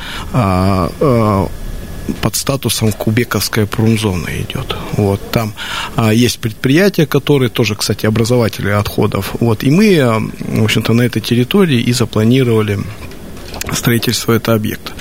под 2.21 2.35
статусом 2.35 2.91
Кубековская 2.91 3.65
промзона 3.65 4.29
идет. 4.41 4.75
Вот, 4.93 5.31
там 5.31 5.53
а, 5.95 6.13
есть 6.13 6.39
предприятия, 6.39 7.05
которые 7.05 7.49
тоже, 7.49 7.75
кстати, 7.75 8.05
образователи 8.05 8.69
отходов. 8.69 9.35
Вот, 9.39 9.63
и 9.63 9.71
мы, 9.71 9.97
а, 9.99 10.19
в 10.19 10.63
общем-то, 10.63 10.93
на 10.93 11.01
этой 11.03 11.21
территории 11.21 11.79
и 11.79 11.93
запланировали 11.93 12.79
строительство 13.73 14.33
этого 14.33 14.55
объекта. 14.57 14.93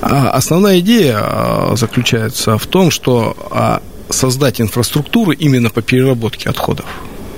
А, 0.00 0.30
основная 0.30 0.80
идея 0.80 1.18
а, 1.20 1.74
заключается 1.76 2.58
в 2.58 2.66
том, 2.66 2.90
что 2.90 3.36
а, 3.50 3.82
создать 4.10 4.60
инфраструктуру 4.60 5.32
именно 5.32 5.70
по 5.70 5.82
переработке 5.82 6.48
отходов. 6.48 6.86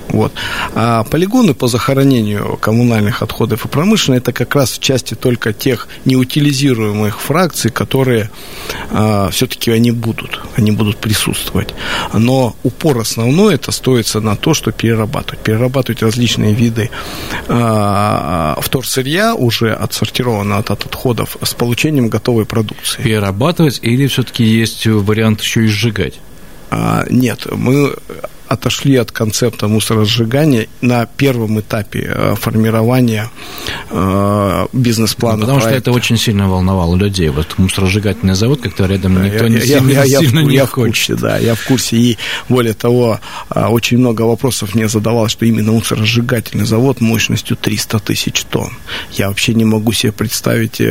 Вот. 0.09 0.33
А 0.73 1.03
полигоны 1.03 1.53
по 1.53 1.67
захоронению 1.67 2.57
коммунальных 2.57 3.21
отходов 3.21 3.65
и 3.65 3.67
промышленных 3.67 4.21
это 4.21 4.33
как 4.33 4.55
раз 4.55 4.71
в 4.71 4.79
части 4.79 5.13
только 5.13 5.53
тех 5.53 5.87
неутилизируемых 6.05 7.21
фракций, 7.21 7.71
которые 7.71 8.29
а, 8.91 9.29
все-таки 9.29 9.71
они 9.71 9.91
будут, 9.91 10.41
они 10.55 10.71
будут 10.71 10.97
присутствовать. 10.97 11.73
Но 12.13 12.55
упор 12.63 12.97
основной 12.99 13.55
это 13.55 13.71
стоится 13.71 14.19
на 14.19 14.35
то, 14.35 14.53
что 14.53 14.71
перерабатывать. 14.71 15.39
Перерабатывать 15.39 16.01
различные 16.01 16.53
виды 16.53 16.89
а, 17.47 18.57
вторсырья, 18.61 19.35
уже 19.35 19.73
отсортированного 19.73 20.59
от, 20.59 20.71
от 20.71 20.85
отходов, 20.85 21.37
с 21.41 21.53
получением 21.53 22.09
готовой 22.09 22.45
продукции. 22.45 23.01
Перерабатывать 23.03 23.79
или 23.83 24.07
все-таки 24.07 24.43
есть 24.43 24.87
вариант 24.87 25.41
еще 25.41 25.65
и 25.65 25.67
сжигать? 25.67 26.19
А, 26.71 27.05
нет, 27.09 27.47
мы 27.51 27.95
отошли 28.49 28.95
от 28.95 29.11
концепта 29.11 29.67
мусоросжигания 29.67 30.67
на 30.81 31.05
первом 31.05 31.59
этапе 31.59 32.11
э, 32.11 32.35
формирования 32.35 33.29
э, 33.91 34.65
бизнес-плана. 34.73 35.37
Ну, 35.37 35.41
потому 35.41 35.59
проекта. 35.59 35.81
что 35.81 35.91
это 35.91 35.95
очень 35.95 36.17
сильно 36.17 36.49
волновало 36.49 36.95
людей. 36.95 37.29
Вот 37.29 37.59
мусоросжигательный 37.59 38.33
завод 38.33 38.61
как-то 38.61 38.87
рядом 38.87 39.23
никто 39.23 39.43
я, 39.45 39.49
не 39.49 39.61
сильно, 39.61 39.91
я, 39.91 40.03
я, 40.03 40.19
сильно 40.19 40.39
я, 40.39 40.45
не 40.45 40.55
я 40.55 40.65
хочет. 40.65 40.71
в 40.71 40.73
курсе, 40.73 41.15
да, 41.15 41.37
я 41.37 41.53
в 41.53 41.63
курсе. 41.63 41.97
И 41.97 42.17
более 42.49 42.73
того, 42.73 43.19
э, 43.51 43.67
очень 43.67 43.99
много 43.99 44.23
вопросов 44.23 44.73
мне 44.73 44.87
задавалось, 44.87 45.33
что 45.33 45.45
именно 45.45 45.71
мусоросжигательный 45.71 46.65
завод 46.65 47.01
мощностью 47.01 47.55
300 47.55 47.99
тысяч 47.99 48.43
тонн. 48.45 48.71
Я 49.11 49.27
вообще 49.27 49.53
не 49.53 49.65
могу 49.65 49.93
себе 49.93 50.11
представить 50.11 50.81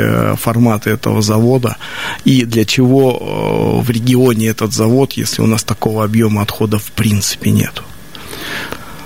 форматы 0.41 0.91
этого 0.91 1.23
завода 1.23 1.77
и 2.25 2.45
для 2.45 2.65
чего 2.65 3.81
в 3.83 3.91
регионе 3.91 4.47
этот 4.47 4.73
завод, 4.73 5.15
если 5.15 5.43
у 5.43 5.47
нас 5.47 5.65
такого 5.65 6.05
объема 6.05 6.43
отходов 6.43 6.85
в 6.85 6.93
принципе 6.93 7.48
принципе 7.49 7.51
нету. 7.51 7.83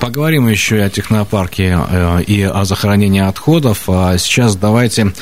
Поговорим 0.00 0.48
еще 0.48 0.78
и 0.78 0.80
о 0.80 0.90
технопарке 0.90 1.78
э, 1.88 2.22
и 2.26 2.42
о 2.42 2.64
захоронении 2.64 3.20
отходов. 3.20 3.88
А 3.88 4.18
сейчас 4.18 4.56
давайте 4.56 5.12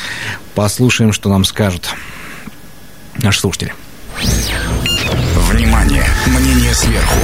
послушаем, 0.54 1.12
что 1.12 1.28
нам 1.28 1.44
скажут 1.44 1.90
наши 3.22 3.40
слушатели. 3.40 3.74
Внимание! 5.50 6.04
Мнение 6.26 6.74
сверху. 6.74 7.18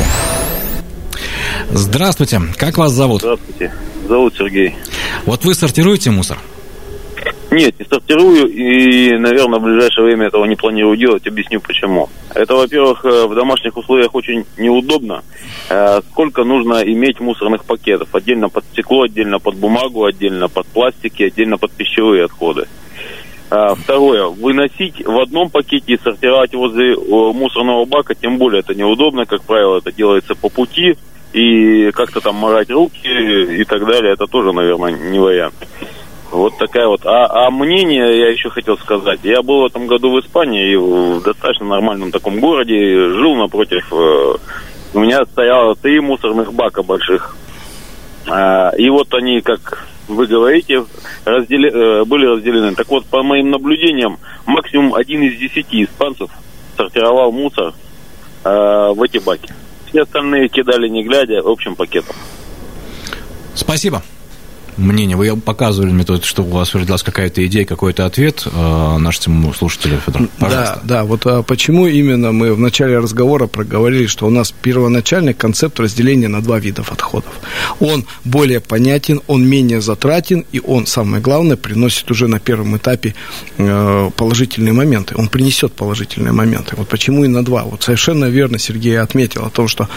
Здравствуйте. 1.70 2.42
Как 2.58 2.76
вас 2.76 2.92
зовут? 2.92 3.22
Здравствуйте. 3.22 3.72
Зовут 4.06 4.34
Сергей. 4.36 4.76
Вот 5.24 5.44
вы 5.44 5.54
сортируете 5.54 6.10
мусор? 6.10 6.38
Нет, 7.56 7.80
не 7.80 7.86
сортирую 7.86 8.48
и, 8.48 9.16
наверное, 9.16 9.58
в 9.58 9.62
ближайшее 9.62 10.04
время 10.04 10.26
этого 10.26 10.44
не 10.44 10.56
планирую 10.56 10.94
делать. 10.98 11.26
Объясню 11.26 11.58
почему. 11.58 12.10
Это, 12.34 12.54
во-первых, 12.54 13.02
э, 13.06 13.26
в 13.26 13.34
домашних 13.34 13.74
условиях 13.78 14.14
очень 14.14 14.44
неудобно. 14.58 15.24
Э, 15.70 16.02
сколько 16.10 16.44
нужно 16.44 16.82
иметь 16.82 17.18
мусорных 17.18 17.64
пакетов? 17.64 18.14
Отдельно 18.14 18.50
под 18.50 18.62
стекло, 18.66 19.04
отдельно 19.04 19.38
под 19.38 19.56
бумагу, 19.56 20.04
отдельно 20.04 20.50
под 20.50 20.66
пластики, 20.66 21.22
отдельно 21.22 21.56
под 21.56 21.72
пищевые 21.72 22.26
отходы. 22.26 22.66
Э, 23.50 23.74
второе. 23.74 24.26
Выносить 24.26 25.02
в 25.02 25.18
одном 25.18 25.48
пакете 25.48 25.94
и 25.94 25.98
сортировать 25.98 26.52
возле 26.54 26.94
мусорного 26.94 27.86
бака, 27.86 28.14
тем 28.14 28.36
более 28.36 28.60
это 28.60 28.74
неудобно. 28.74 29.24
Как 29.24 29.40
правило, 29.40 29.78
это 29.78 29.90
делается 29.92 30.34
по 30.34 30.50
пути. 30.50 30.98
И 31.32 31.90
как-то 31.92 32.20
там 32.20 32.34
морать 32.34 32.70
руки 32.70 33.00
и 33.02 33.64
так 33.64 33.86
далее, 33.86 34.12
это 34.12 34.26
тоже, 34.26 34.52
наверное, 34.52 34.92
не 34.92 35.18
вариант. 35.18 35.54
Вот 36.36 36.58
такая 36.58 36.86
вот. 36.86 37.00
А, 37.06 37.46
а 37.46 37.50
мнение 37.50 38.20
я 38.20 38.28
еще 38.28 38.50
хотел 38.50 38.76
сказать. 38.76 39.20
Я 39.22 39.40
был 39.40 39.62
в 39.62 39.66
этом 39.66 39.86
году 39.86 40.10
в 40.12 40.20
Испании 40.20 40.72
и 40.72 40.76
в 40.76 41.22
достаточно 41.22 41.64
нормальном 41.64 42.12
таком 42.12 42.40
городе 42.40 42.74
жил 43.14 43.36
напротив. 43.36 43.90
Э, 43.90 44.34
у 44.92 45.00
меня 45.00 45.24
стояло 45.32 45.74
три 45.76 45.98
мусорных 45.98 46.52
бака 46.52 46.82
больших. 46.82 47.34
А, 48.28 48.70
и 48.76 48.90
вот 48.90 49.14
они, 49.14 49.40
как 49.40 49.86
вы 50.08 50.26
говорите, 50.26 50.84
раздели, 51.24 51.70
э, 51.70 52.04
были 52.04 52.26
разделены. 52.26 52.74
Так 52.74 52.88
вот, 52.88 53.06
по 53.06 53.22
моим 53.22 53.50
наблюдениям, 53.50 54.18
максимум 54.44 54.94
один 54.94 55.22
из 55.22 55.38
десяти 55.38 55.84
испанцев 55.84 56.30
сортировал 56.76 57.32
мусор 57.32 57.72
э, 58.44 58.92
в 58.94 59.02
эти 59.02 59.16
баки. 59.16 59.48
Все 59.88 60.02
остальные 60.02 60.50
кидали 60.50 60.88
не 60.88 61.02
глядя 61.02 61.40
общим 61.42 61.76
пакетом. 61.76 62.14
Спасибо 63.54 64.02
мнение. 64.76 65.16
Вы 65.16 65.36
показывали 65.36 65.92
мне 65.92 66.04
тут, 66.04 66.24
что 66.24 66.42
у 66.42 66.48
вас 66.48 66.74
родилась 66.74 67.02
какая-то 67.02 67.44
идея, 67.46 67.64
какой-то 67.64 68.06
ответ 68.06 68.46
э, 68.46 68.96
нашему 68.98 69.52
слушателю, 69.54 70.00
Федор. 70.04 70.28
Пожалуйста. 70.38 70.80
Да, 70.84 70.96
да. 70.96 71.04
Вот 71.04 71.26
а 71.26 71.42
почему 71.42 71.86
именно 71.86 72.32
мы 72.32 72.54
в 72.54 72.60
начале 72.60 72.98
разговора 72.98 73.46
проговорили, 73.46 74.06
что 74.06 74.26
у 74.26 74.30
нас 74.30 74.52
первоначальный 74.52 75.34
концепт 75.34 75.80
разделения 75.80 76.28
на 76.28 76.42
два 76.42 76.58
вида 76.58 76.82
отходов. 76.88 77.32
Он 77.80 78.04
более 78.24 78.60
понятен, 78.60 79.20
он 79.26 79.46
менее 79.46 79.80
затратен, 79.80 80.44
и 80.52 80.60
он, 80.60 80.86
самое 80.86 81.22
главное, 81.22 81.56
приносит 81.56 82.10
уже 82.10 82.28
на 82.28 82.38
первом 82.38 82.76
этапе 82.76 83.14
э, 83.58 84.10
положительные 84.16 84.72
моменты. 84.72 85.14
Он 85.16 85.28
принесет 85.28 85.72
положительные 85.72 86.32
моменты. 86.32 86.76
Вот 86.76 86.88
почему 86.88 87.24
и 87.24 87.28
на 87.28 87.44
два. 87.44 87.64
Вот 87.64 87.82
совершенно 87.82 88.26
верно 88.26 88.58
Сергей 88.58 88.98
отметил 88.98 89.44
о 89.44 89.50
том, 89.50 89.68
что 89.68 89.88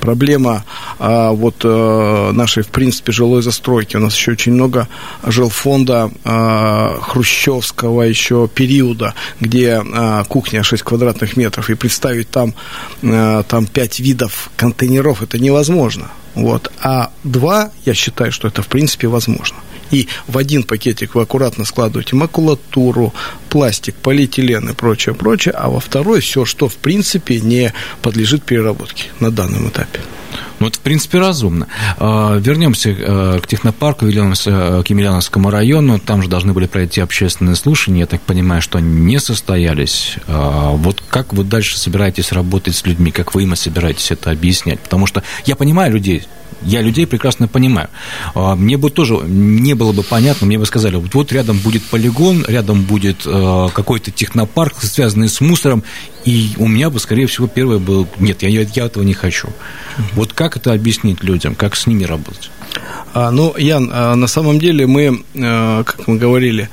проблема 0.00 0.64
э, 0.98 1.30
вот 1.30 1.56
э, 1.64 2.30
нашей, 2.32 2.62
в 2.62 2.68
принципе, 2.68 3.12
жилой 3.12 3.42
застройки 3.42 3.96
у 3.96 4.00
нас 4.00 4.14
еще 4.24 4.32
очень 4.32 4.52
много 4.52 4.88
жилфонда 5.22 6.10
э, 6.24 6.98
хрущевского 7.02 8.02
еще 8.02 8.48
периода, 8.48 9.14
где 9.40 9.82
э, 9.84 10.24
кухня 10.28 10.62
6 10.62 10.82
квадратных 10.82 11.36
метров, 11.36 11.68
и 11.68 11.74
представить 11.74 12.30
там, 12.30 12.54
э, 13.02 13.42
там 13.46 13.66
5 13.66 14.00
видов 14.00 14.50
контейнеров, 14.56 15.22
это 15.22 15.38
невозможно. 15.38 16.10
Вот. 16.34 16.72
А 16.82 17.10
два, 17.22 17.70
я 17.84 17.94
считаю, 17.94 18.32
что 18.32 18.48
это 18.48 18.62
в 18.62 18.66
принципе 18.68 19.08
возможно. 19.08 19.58
И 19.90 20.08
в 20.26 20.38
один 20.38 20.62
пакетик 20.62 21.14
вы 21.14 21.22
аккуратно 21.22 21.64
складываете 21.64 22.16
макулатуру, 22.16 23.12
пластик, 23.50 23.94
полиэтилен 23.94 24.70
и 24.70 24.72
прочее, 24.72 25.14
прочее, 25.14 25.54
а 25.56 25.68
во 25.68 25.78
второй 25.78 26.20
все, 26.20 26.44
что 26.44 26.68
в 26.68 26.76
принципе 26.76 27.40
не 27.40 27.72
подлежит 28.02 28.42
переработке 28.42 29.04
на 29.20 29.30
данном 29.30 29.68
этапе. 29.68 30.00
Ну, 30.60 30.68
это, 30.68 30.78
в 30.78 30.82
принципе, 30.82 31.18
разумно. 31.18 31.66
А, 31.98 32.36
вернемся 32.38 32.90
э, 32.90 33.40
к 33.42 33.46
технопарку, 33.46 34.06
э, 34.06 34.10
к 34.10 34.86
Емельяновскому 34.88 35.50
району. 35.50 35.98
Там 35.98 36.22
же 36.22 36.28
должны 36.28 36.52
были 36.52 36.66
пройти 36.66 37.00
общественные 37.00 37.56
слушания. 37.56 38.00
Я 38.00 38.06
так 38.06 38.20
понимаю, 38.20 38.62
что 38.62 38.78
они 38.78 39.00
не 39.00 39.18
состоялись. 39.18 40.16
А, 40.26 40.70
вот 40.70 41.02
как 41.08 41.32
вы 41.32 41.44
дальше 41.44 41.78
собираетесь 41.78 42.32
работать 42.32 42.76
с 42.76 42.86
людьми? 42.86 43.10
Как 43.10 43.34
вы 43.34 43.42
им 43.42 43.54
собираетесь 43.56 44.10
это 44.10 44.30
объяснять? 44.30 44.80
Потому 44.80 45.06
что 45.06 45.22
я 45.44 45.56
понимаю 45.56 45.92
людей, 45.92 46.26
я 46.64 46.80
людей 46.80 47.06
прекрасно 47.06 47.48
понимаю. 47.48 47.88
А, 48.34 48.54
мне 48.56 48.76
бы 48.76 48.90
тоже 48.90 49.16
не 49.26 49.74
было 49.74 49.92
бы 49.92 50.02
понятно, 50.02 50.46
мне 50.46 50.58
бы 50.58 50.66
сказали, 50.66 50.96
вот, 50.96 51.14
вот 51.14 51.32
рядом 51.32 51.58
будет 51.58 51.82
полигон, 51.84 52.44
рядом 52.46 52.82
будет 52.82 53.22
э, 53.26 53.68
какой-то 53.72 54.10
технопарк, 54.10 54.82
связанный 54.82 55.28
с 55.28 55.40
мусором, 55.40 55.84
и 56.24 56.52
у 56.56 56.66
меня 56.66 56.90
бы, 56.90 56.98
скорее 57.00 57.26
всего, 57.26 57.46
первое 57.46 57.78
было, 57.78 58.08
нет, 58.18 58.42
я, 58.42 58.48
я 58.48 58.84
этого 58.86 59.02
не 59.02 59.12
хочу. 59.12 59.48
Вот 60.12 60.23
как 60.32 60.56
это 60.56 60.72
объяснить 60.72 61.22
людям, 61.22 61.54
как 61.54 61.76
с 61.76 61.86
ними 61.86 62.04
работать? 62.04 62.50
А, 63.14 63.30
ну, 63.30 63.54
Ян, 63.56 63.90
а, 63.92 64.16
на 64.16 64.26
самом 64.26 64.58
деле 64.58 64.88
мы, 64.88 65.22
а, 65.36 65.84
как 65.84 66.08
мы 66.08 66.16
говорили, 66.16 66.68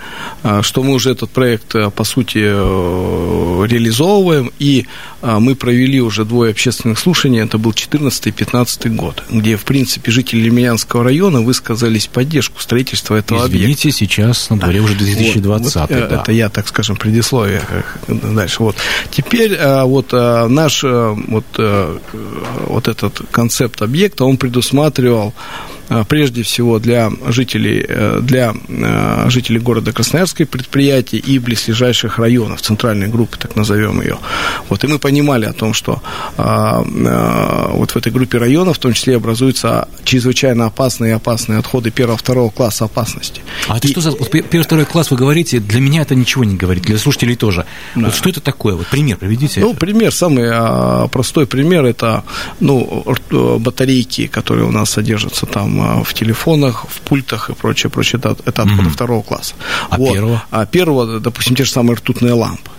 что 0.62 0.82
мы 0.82 0.94
уже 0.94 1.12
этот 1.12 1.30
проект, 1.30 1.76
по 1.94 2.04
сути, 2.04 2.40
э, 2.42 3.66
реализовываем, 3.68 4.52
и 4.58 4.88
мы 5.22 5.54
провели 5.54 6.02
уже 6.02 6.26
двое 6.26 6.50
общественных 6.50 6.98
слушаний, 6.98 7.42
это 7.42 7.60
был 7.60 7.74
14 7.74 8.26
и 8.26 8.32
15 8.32 8.88
год, 8.96 9.24
где, 9.30 9.56
в 9.56 9.66
принципе, 9.66 10.12
жители 10.12 10.40
Лемянского 10.40 11.04
района 11.04 11.42
высказались 11.42 12.08
в 12.08 12.10
поддержку 12.10 12.60
строительства 12.60 13.18
этого 13.18 13.46
Извините, 13.46 13.64
объекта. 13.64 13.90
Извините, 13.90 13.98
сейчас 14.00 14.50
на 14.50 14.58
дворе 14.58 14.80
уже 14.80 14.96
2020 14.96 15.76
вот, 15.76 15.90
вот, 15.92 16.10
да. 16.10 16.22
Это 16.22 16.32
я, 16.32 16.50
так 16.50 16.68
скажем, 16.68 16.96
предисловие 16.96 17.62
дальше. 18.08 18.64
Вот. 18.64 18.76
Теперь 19.12 19.60
вот 19.64 20.12
наш 20.12 20.82
вот, 20.82 21.46
вот 21.60 22.88
этот 22.88 23.22
концепт 23.42 23.82
объекта, 23.82 24.24
он 24.24 24.38
предусматривал 24.38 25.34
прежде 26.08 26.44
всего 26.44 26.80
для 26.80 27.12
жителей, 27.28 27.86
э, 27.88 28.20
для 28.22 28.54
э, 28.68 29.30
жителей 29.30 29.60
города 29.60 29.92
Красноярской 29.92 30.46
предприятий 30.46 31.18
и 31.18 31.40
близлежащих 31.40 32.18
районов, 32.20 32.62
центральной 32.62 33.08
группы, 33.08 33.38
так 33.38 33.56
назовем 33.56 34.02
ее. 34.02 34.18
Вот, 34.70 34.84
и 34.84 34.88
мы 34.88 35.00
понимали 35.00 35.46
о 35.46 35.54
том, 35.54 35.74
что 35.74 36.02
вот 36.38 37.92
в 37.92 37.96
этой 37.96 38.12
группе 38.12 38.38
районов 38.38 38.78
в 38.78 38.80
том 38.80 38.94
числе 38.94 39.18
образуются 39.18 39.88
чрезвычайно 40.04 40.66
опасные 40.66 41.12
и 41.12 41.16
опасные 41.16 41.60
отходы 41.60 41.92
первого-второго 41.92 42.50
класса 42.50 42.86
опасности. 42.86 43.42
А 43.68 43.78
это 43.78 43.88
и... 43.88 43.92
что 43.92 44.02
за... 44.02 44.12
Вот 44.12 44.30
первый-второй 44.32 44.86
класс 44.86 45.12
вы 45.12 45.18
говорите, 45.18 45.60
для 45.60 45.82
меня 45.82 46.02
это 46.02 46.16
ничего 46.16 46.44
не 46.44 46.56
говорит, 46.56 46.84
для 46.84 46.98
слушателей 46.98 47.36
тоже. 47.36 47.66
Да. 47.96 48.06
Вот 48.06 48.16
что 48.16 48.30
это 48.30 48.40
такое? 48.40 48.76
Вот 48.76 48.88
пример 48.88 49.18
приведите. 49.18 49.62
Ну, 49.62 49.74
пример, 49.74 50.14
самый 50.14 50.50
простой 51.10 51.46
пример, 51.48 51.86
это 51.86 52.24
ну, 52.60 53.06
батарейки, 53.60 54.28
которые 54.28 54.66
у 54.66 54.72
нас 54.72 54.90
содержатся 54.90 55.46
там 55.46 55.81
Э, 55.82 56.04
в 56.04 56.14
телефонах, 56.14 56.86
в 56.90 57.02
пультах 57.02 57.50
и 57.50 57.54
прочее, 57.54 57.90
прочее. 57.90 58.20
Это, 58.20 58.36
это 58.46 58.62
отходы 58.64 58.84
mm-hmm. 58.84 58.90
второго 58.90 59.24
класса. 59.24 59.56
А 59.90 59.98
вот. 59.98 60.14
первого? 60.14 60.44
А 60.52 60.66
первого, 60.66 61.20
допустим, 61.20 61.56
те 61.56 61.64
же 61.64 61.72
самые 61.72 61.96
ртутные 61.96 62.34
лампы. 62.34 62.72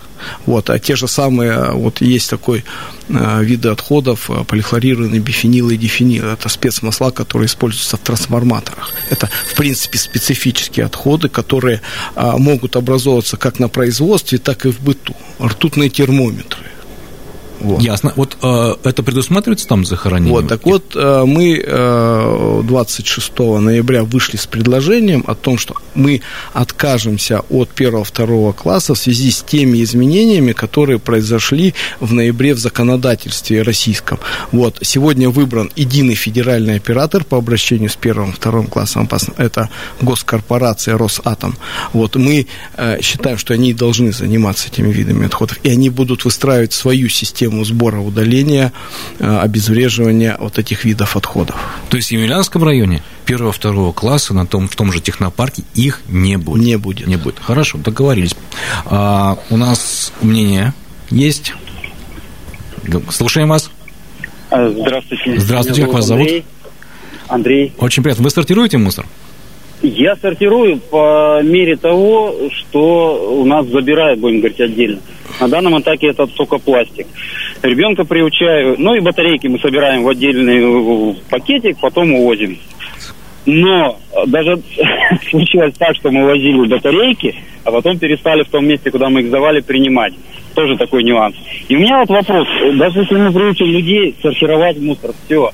Вот, 0.45 0.69
а 0.69 0.79
те 0.79 0.95
же 0.95 1.07
самые, 1.07 1.71
вот 1.71 1.99
есть 1.99 2.29
такой 2.29 2.63
э, 3.09 3.43
виды 3.43 3.69
отходов, 3.69 4.29
э, 4.29 4.45
полихлорированные 4.45 5.19
бифенилы 5.19 5.73
и 5.73 5.77
дифенилы. 5.77 6.29
Это 6.29 6.47
спецмасла, 6.47 7.11
которые 7.11 7.47
используются 7.47 7.97
в 7.97 7.99
трансформаторах. 7.99 8.93
Это, 9.09 9.29
в 9.51 9.55
принципе, 9.55 9.97
специфические 9.97 10.85
отходы, 10.85 11.27
которые 11.27 11.81
э, 12.15 12.31
могут 12.37 12.77
образовываться 12.77 13.35
как 13.35 13.59
на 13.59 13.67
производстве, 13.67 14.37
так 14.37 14.65
и 14.65 14.71
в 14.71 14.79
быту. 14.79 15.13
Ртутные 15.41 15.89
термометры. 15.89 16.72
Вот. 17.63 17.81
Ясно. 17.81 18.11
Вот 18.15 18.37
э, 18.41 18.75
это 18.83 19.03
предусматривается 19.03 19.67
там 19.67 19.85
захоронение? 19.85 20.33
Вот, 20.33 20.47
так 20.49 20.65
вот, 20.65 20.95
э, 20.95 21.23
мы 21.25 21.63
э, 21.65 22.61
26 22.63 23.39
ноября 23.39 24.03
вышли 24.03 24.35
с 24.35 24.45
предложением 24.45 25.23
о 25.27 25.33
том, 25.33 25.57
что 25.57 25.75
мы 25.95 26.21
откажемся 26.51 27.41
от 27.49 27.69
первого-второго 27.69 28.51
класса 28.51 28.95
в 28.95 28.97
связи 28.97 29.31
с 29.31 29.41
теми 29.41 29.81
изменениями, 29.81 30.51
которые 30.51 30.99
произошли 30.99 31.73
в 32.01 32.13
ноябре 32.13 32.53
в 32.53 32.59
законодательстве 32.59 33.61
российском. 33.61 34.19
Вот, 34.51 34.79
сегодня 34.81 35.29
выбран 35.29 35.71
единый 35.77 36.15
федеральный 36.15 36.75
оператор 36.75 37.23
по 37.23 37.37
обращению 37.37 37.89
с 37.89 37.95
первым-вторым 37.95 38.67
классом 38.67 39.09
Это 39.37 39.69
госкорпорация 40.01 40.97
Росатом. 40.97 41.55
Вот, 41.93 42.17
мы 42.17 42.47
э, 42.75 43.01
считаем, 43.01 43.37
что 43.37 43.53
они 43.53 43.73
должны 43.73 44.11
заниматься 44.11 44.67
этими 44.67 44.91
видами 44.91 45.27
отходов, 45.27 45.59
и 45.63 45.69
они 45.69 45.89
будут 45.89 46.25
выстраивать 46.25 46.73
свою 46.73 47.07
систему 47.07 47.52
систему 47.53 47.65
сбора, 47.65 47.99
удаления, 47.99 48.71
э, 49.19 49.39
обезвреживания 49.39 50.37
вот 50.39 50.57
этих 50.57 50.85
видов 50.85 51.15
отходов. 51.15 51.55
То 51.89 51.97
есть 51.97 52.09
в 52.09 52.11
Емельянском 52.11 52.63
районе 52.63 53.01
первого-второго 53.25 53.93
класса 53.93 54.33
на 54.33 54.45
том, 54.45 54.67
в 54.67 54.75
том 54.75 54.91
же 54.91 54.99
технопарке 54.99 55.63
их 55.75 56.01
не 56.07 56.37
будет? 56.37 56.63
Не 56.63 56.77
будет. 56.77 57.07
Не 57.07 57.17
будет. 57.17 57.39
Хорошо, 57.39 57.77
договорились. 57.77 58.35
А, 58.85 59.37
у 59.49 59.57
нас 59.57 60.11
мнение 60.21 60.73
есть? 61.09 61.53
Слушаем 63.09 63.49
вас. 63.49 63.69
А, 64.49 64.69
здравствуйте. 64.69 65.39
Здравствуйте, 65.39 65.85
как 65.85 65.93
вас 65.93 66.05
зовут? 66.05 66.27
Андрей. 67.27 67.73
Очень 67.77 68.03
приятно. 68.03 68.23
Вы 68.23 68.29
сортируете 68.29 68.77
мусор? 68.77 69.05
Я 69.83 70.15
сортирую 70.15 70.77
по 70.77 71.41
мере 71.43 71.75
того, 71.75 72.33
что 72.49 73.37
у 73.41 73.43
нас 73.43 73.65
забирают, 73.67 74.17
будем 74.17 74.39
говорить, 74.39 74.61
отдельно. 74.61 74.99
На 75.41 75.49
данном 75.49 75.77
этапе 75.77 76.07
это 76.07 76.25
только 76.25 76.57
пластик. 76.57 77.05
Ребенка 77.61 78.05
приучаю, 78.05 78.75
ну 78.77 78.95
и 78.95 79.01
батарейки 79.01 79.47
мы 79.47 79.59
собираем 79.59 80.03
в 80.03 80.09
отдельный 80.09 81.17
пакетик, 81.29 81.77
потом 81.81 82.13
увозим. 82.13 82.57
Но 83.45 83.99
даже 84.27 84.61
случилось 85.29 85.75
так, 85.77 85.97
что 85.97 86.11
мы 86.11 86.27
возили 86.27 86.65
батарейки, 86.65 87.35
а 87.65 87.71
потом 87.71 87.99
перестали 87.99 88.43
в 88.43 88.49
том 88.49 88.65
месте, 88.65 88.89
куда 88.89 89.09
мы 89.09 89.19
их 89.19 89.27
сдавали, 89.27 89.59
принимать. 89.59 90.13
Тоже 90.55 90.77
такой 90.77 91.03
нюанс. 91.03 91.35
И 91.67 91.75
у 91.75 91.79
меня 91.79 91.99
вот 91.99 92.09
вопрос. 92.09 92.47
Даже 92.75 92.99
если 92.99 93.15
мы 93.15 93.33
приучим 93.33 93.65
людей 93.65 94.15
сортировать 94.21 94.77
мусор, 94.79 95.11
все. 95.25 95.51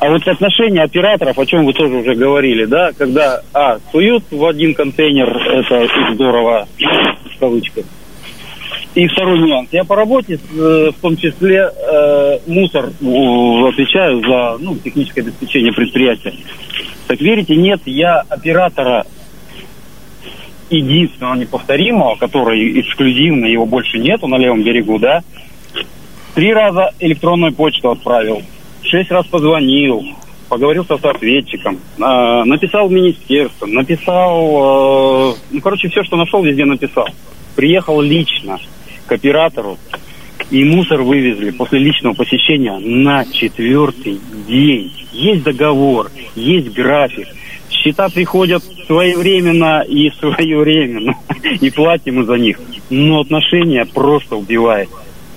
А 0.00 0.08
вот 0.10 0.26
отношение 0.28 0.84
операторов, 0.84 1.38
о 1.38 1.46
чем 1.46 1.64
вы 1.64 1.72
тоже 1.72 1.96
уже 1.96 2.14
говорили, 2.14 2.66
да, 2.66 2.92
когда, 2.96 3.42
а, 3.52 3.78
суют 3.90 4.24
в 4.30 4.44
один 4.46 4.74
контейнер, 4.74 5.28
это 5.28 5.88
здорово, 6.14 6.68
в 6.78 7.38
кавычках, 7.40 7.84
и 8.94 9.08
второй 9.08 9.40
нюанс. 9.40 9.68
Я 9.72 9.84
по 9.84 9.96
работе, 9.96 10.34
э, 10.34 10.90
в 10.96 11.00
том 11.00 11.16
числе, 11.16 11.70
э, 11.70 12.38
мусор 12.46 12.86
отвечаю 12.86 14.20
за 14.20 14.58
ну, 14.60 14.76
техническое 14.76 15.22
обеспечение 15.22 15.72
предприятия. 15.72 16.34
Так 17.08 17.20
верите, 17.20 17.56
нет, 17.56 17.80
я 17.84 18.22
оператора 18.28 19.04
единственного 20.70 21.34
неповторимого, 21.34 22.16
который 22.16 22.80
эксклюзивный, 22.80 23.50
его 23.50 23.66
больше 23.66 23.98
нету 23.98 24.26
на 24.26 24.36
левом 24.36 24.62
берегу, 24.62 24.98
да, 24.98 25.22
три 26.34 26.52
раза 26.52 26.92
электронную 27.00 27.52
почту 27.52 27.90
отправил, 27.90 28.42
шесть 28.82 29.10
раз 29.10 29.26
позвонил, 29.26 30.04
поговорил 30.48 30.84
со 30.84 30.98
соответчиком, 30.98 31.76
э, 31.76 32.44
написал 32.44 32.88
в 32.88 32.92
министерство, 32.92 33.66
написал, 33.66 35.32
э, 35.32 35.34
ну, 35.50 35.60
короче, 35.60 35.88
все, 35.88 36.02
что 36.02 36.16
нашел, 36.16 36.42
везде 36.42 36.64
написал. 36.64 37.06
Приехал 37.56 38.00
лично 38.00 38.58
к 39.06 39.12
оператору, 39.12 39.78
и 40.50 40.64
мусор 40.64 41.02
вывезли 41.02 41.50
после 41.50 41.78
личного 41.80 42.14
посещения 42.14 42.78
на 42.78 43.24
четвертый 43.26 44.20
день. 44.46 44.92
Есть 45.12 45.42
договор, 45.42 46.10
есть 46.34 46.72
график. 46.72 47.28
Счета 47.70 48.08
приходят 48.08 48.62
своевременно 48.86 49.82
и 49.82 50.10
своевременно, 50.18 51.14
и 51.60 51.70
платим 51.70 52.16
мы 52.16 52.24
за 52.24 52.34
них. 52.34 52.60
Но 52.90 53.20
отношения 53.20 53.84
просто 53.84 54.36
убивает. 54.36 54.88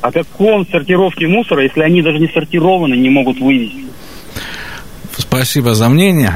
О 0.02 0.12
каком 0.12 0.68
сортировке 0.68 1.28
мусора, 1.28 1.64
если 1.64 1.82
они 1.82 2.02
даже 2.02 2.20
не 2.20 2.28
сортированы, 2.28 2.96
не 2.96 3.10
могут 3.10 3.40
вывести? 3.40 3.86
Спасибо 5.18 5.76
за 5.76 5.90
мнение. 5.90 6.34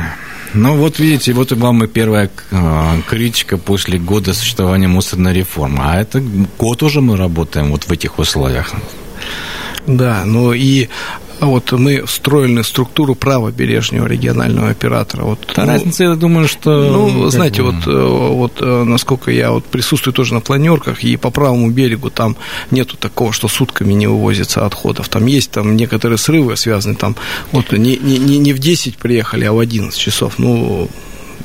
Ну, 0.53 0.75
вот 0.77 0.99
видите, 0.99 1.33
вот 1.33 1.51
вам 1.51 1.83
и 1.83 1.87
первая 1.87 2.29
э, 2.51 3.01
критика 3.07 3.57
после 3.57 3.97
года 3.99 4.33
существования 4.33 4.87
мусорной 4.87 5.33
реформы. 5.33 5.79
А 5.81 5.99
это 5.99 6.23
год 6.57 6.83
уже 6.83 7.01
мы 7.01 7.17
работаем 7.17 7.71
вот 7.71 7.83
в 7.83 7.91
этих 7.91 8.19
условиях. 8.19 8.73
Да, 9.87 10.23
ну 10.25 10.53
и 10.53 10.87
вот 11.39 11.71
мы 11.71 12.05
встроили 12.05 12.61
структуру 12.61 13.15
правобережного 13.15 14.07
регионального 14.07 14.69
оператора. 14.69 15.23
Вот, 15.23 15.39
Та 15.53 15.65
ну, 15.65 15.71
разница, 15.71 16.03
я 16.03 16.15
думаю, 16.15 16.47
что... 16.47 16.69
Ну, 16.91 17.29
знаете, 17.29 17.61
бы... 17.61 17.71
вот, 17.71 17.87
э, 17.87 18.07
вот 18.33 18.53
э, 18.61 18.83
насколько 18.83 19.31
я 19.31 19.51
вот 19.51 19.65
присутствую 19.65 20.13
тоже 20.13 20.33
на 20.33 20.41
планерках, 20.41 21.03
и 21.03 21.17
по 21.17 21.31
правому 21.31 21.69
берегу 21.71 22.09
там 22.09 22.35
нету 22.71 22.97
такого, 22.97 23.33
что 23.33 23.47
сутками 23.47 23.93
не 23.93 24.07
вывозится 24.07 24.65
отходов. 24.65 25.09
Там 25.09 25.25
есть 25.25 25.51
там 25.51 25.75
некоторые 25.75 26.17
срывы 26.17 26.55
связаны, 26.57 26.95
там 26.95 27.15
вот 27.51 27.71
не, 27.71 27.97
не, 27.97 28.17
не 28.17 28.53
в 28.53 28.59
10 28.59 28.97
приехали, 28.97 29.45
а 29.45 29.53
в 29.53 29.59
11 29.59 29.99
часов. 29.99 30.35
Ну, 30.37 30.89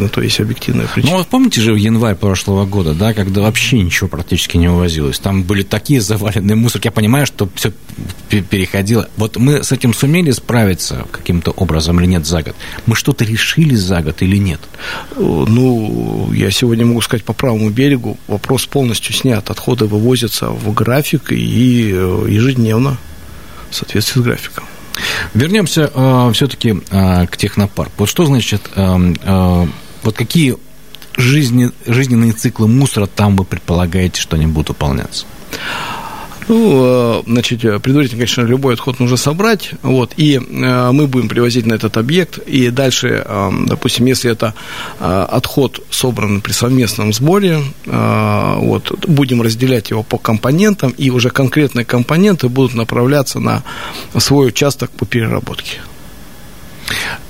на 0.01 0.09
то 0.09 0.21
есть 0.21 0.41
объективная 0.41 0.87
причина. 0.87 1.13
Ну, 1.13 1.19
вот 1.19 1.29
помните 1.29 1.61
же 1.61 1.73
в 1.73 1.77
январь 1.77 2.15
прошлого 2.15 2.65
года, 2.67 2.95
да, 2.95 3.15
когда 3.15 3.43
вообще 3.43 3.81
ничего 3.81 4.09
практически 4.09 4.57
не 4.57 4.69
увозилось, 4.69 5.19
там 5.19 5.43
были 5.43 5.63
такие 5.63 6.01
заваленные 6.01 6.57
мусорки, 6.57 6.89
я 6.89 6.93
понимаю, 6.93 7.27
что 7.27 7.49
все 7.55 7.73
переходило. 8.29 9.09
Вот 9.17 9.37
мы 9.37 9.63
с 9.63 9.73
этим 9.73 9.95
сумели 9.95 10.31
справиться 10.31 11.07
каким-то 11.11 11.51
образом 11.53 12.01
или 12.01 12.07
нет 12.07 12.27
за 12.27 12.43
год? 12.43 12.57
Мы 12.87 12.97
что-то 12.97 13.25
решили 13.25 13.75
за 13.75 14.01
год 14.01 14.23
или 14.23 14.37
нет? 14.37 14.61
Ну, 15.17 16.33
я 16.33 16.51
сегодня 16.51 16.87
могу 16.87 17.01
сказать 17.01 17.25
по 17.25 17.33
правому 17.33 17.71
берегу, 17.71 18.19
вопрос 18.27 18.67
полностью 18.67 19.15
снят, 19.15 19.49
отходы 19.51 19.87
вывозятся 19.87 20.49
в 20.51 20.73
график 20.73 21.33
и 21.33 21.91
э, 21.93 22.27
ежедневно 22.29 22.97
в 23.71 23.75
соответствии 23.75 24.21
с 24.21 24.25
графиком. 24.25 24.65
Вернемся 25.35 25.91
э, 25.93 26.31
все-таки 26.35 26.81
э, 26.91 27.27
к 27.27 27.37
технопарку. 27.37 27.93
Вот 27.99 28.09
что 28.09 28.27
значит 28.27 28.63
э, 28.75 29.15
э, 29.23 29.67
вот 30.03 30.17
какие 30.17 30.57
жизни, 31.17 31.71
жизненные 31.87 32.33
циклы 32.33 32.69
мусора 32.69 33.07
там 33.07 33.37
вы 33.37 33.45
предполагаете, 33.45 34.21
что 34.21 34.37
они 34.37 34.47
будут 34.47 34.71
выполняться? 34.71 35.27
Ну, 36.49 36.83
э, 36.85 37.23
значит, 37.27 37.61
предварительно, 37.61 38.19
конечно, 38.19 38.43
любой 38.43 38.75
отход 38.75 38.99
нужно 38.99 39.17
собрать, 39.17 39.71
вот, 39.83 40.15
и 40.17 40.35
э, 40.35 40.91
мы 40.91 41.07
будем 41.07 41.29
привозить 41.29 41.65
на 41.65 41.75
этот 41.75 41.97
объект, 41.97 42.39
и 42.39 42.71
дальше, 42.71 43.23
э, 43.25 43.51
допустим, 43.67 44.07
если 44.07 44.33
это 44.33 44.55
отход 44.99 45.81
собран 45.91 46.41
при 46.41 46.51
совместном 46.51 47.13
сборе, 47.13 47.63
вот, 47.87 49.07
будем 49.07 49.43
разделять 49.43 49.91
его 49.91 50.03
по 50.03 50.19
компонентам, 50.19 50.91
и 50.91 51.11
уже 51.11 51.31
конкретные 51.31 51.85
компоненты 51.85 52.49
будут 52.49 52.75
направляться 52.75 53.39
на 53.39 53.63
свой 54.19 54.49
участок 54.49 54.91
по 54.91 55.07
переработке. 55.07 55.79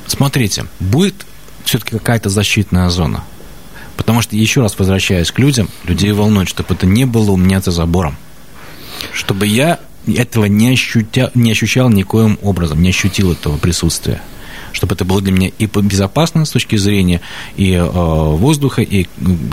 Смотрите, 0.06 0.64
будет 0.80 1.26
все-таки 1.64 1.92
какая-то 1.92 2.29
защитная 2.29 2.88
зона. 2.90 3.25
Потому 3.96 4.23
что, 4.23 4.37
еще 4.37 4.62
раз 4.62 4.79
возвращаясь 4.79 5.31
к 5.31 5.38
людям, 5.38 5.68
людей 5.85 6.12
волнует, 6.12 6.49
чтобы 6.49 6.75
это 6.75 6.87
не 6.87 7.05
было 7.05 7.33
у 7.33 7.37
меня 7.37 7.61
за 7.61 7.70
забором. 7.70 8.16
Чтобы 9.12 9.46
я 9.46 9.79
этого 10.07 10.46
не, 10.46 10.73
ощутя, 10.73 11.31
не 11.35 11.53
ощущал 11.53 11.90
никоим 11.90 12.38
образом, 12.42 12.83
не 12.83 12.90
ощутил 12.90 13.33
этого 13.33 13.59
присутствия 13.59 14.20
чтобы 14.72 14.94
это 14.94 15.04
было 15.04 15.20
для 15.20 15.33
меня 15.33 15.50
и 15.59 15.66
безопасно 15.66 16.44
с 16.44 16.50
точки 16.50 16.76
зрения 16.76 17.20
и 17.56 17.72
э, 17.72 17.83
воздуха, 17.83 18.83
и 18.83 19.06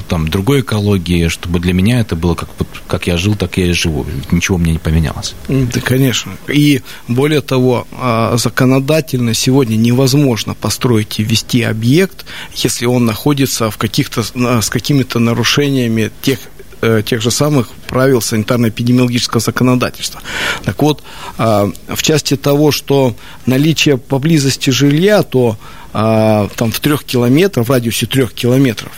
там 0.07 0.27
другой 0.27 0.61
экологии, 0.61 1.27
чтобы 1.27 1.59
для 1.59 1.73
меня 1.73 1.99
это 1.99 2.15
было 2.15 2.35
как, 2.35 2.49
вот, 2.59 2.67
как 2.87 3.07
я 3.07 3.17
жил, 3.17 3.35
так 3.35 3.57
я 3.57 3.67
и 3.67 3.71
живу. 3.71 4.05
Ничего 4.31 4.57
мне 4.57 4.73
не 4.73 4.79
поменялось. 4.79 5.35
Да, 5.47 5.81
конечно. 5.81 6.33
И 6.47 6.81
более 7.07 7.41
того, 7.41 7.87
а, 7.91 8.37
законодательно 8.37 9.33
сегодня 9.33 9.75
невозможно 9.75 10.53
построить 10.53 11.19
и 11.19 11.23
ввести 11.23 11.61
объект, 11.63 12.25
если 12.53 12.85
он 12.85 13.05
находится 13.05 13.69
в 13.69 13.77
каких-то, 13.77 14.23
с 14.23 14.69
какими-то 14.69 15.19
нарушениями 15.19 16.11
тех 16.21 16.39
Э, 16.79 17.01
тех 17.03 17.21
же 17.23 17.31
самых 17.31 17.69
правил 17.87 18.19
санитарно-эпидемиологического 18.19 19.39
законодательства. 19.39 20.21
Так 20.63 20.79
вот, 20.83 21.01
а, 21.39 21.71
в 21.87 22.03
части 22.03 22.37
того, 22.37 22.71
что 22.71 23.15
наличие 23.47 23.97
поблизости 23.97 24.69
жилья, 24.69 25.23
то 25.23 25.57
а, 25.93 26.47
там 26.55 26.71
в 26.71 26.79
трех 26.79 27.03
километрах, 27.03 27.67
в 27.67 27.71
радиусе 27.71 28.05
трех 28.05 28.31
километров 28.31 28.91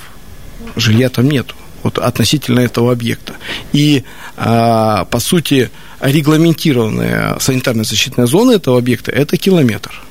жилья 0.76 1.10
там 1.10 1.30
нету. 1.30 1.56
вот, 1.84 1.98
относительно 1.98 2.60
этого 2.60 2.92
объекта. 2.92 3.36
И, 3.72 4.04
а, 4.36 5.06
по 5.06 5.20
сути, 5.20 5.72
регламентированная 6.02 7.38
санитарная 7.40 7.86
защитная 7.86 8.26
зона 8.26 8.52
этого 8.52 8.78
объекта– 8.78 9.12
это 9.14 9.38
километр. 9.38 10.02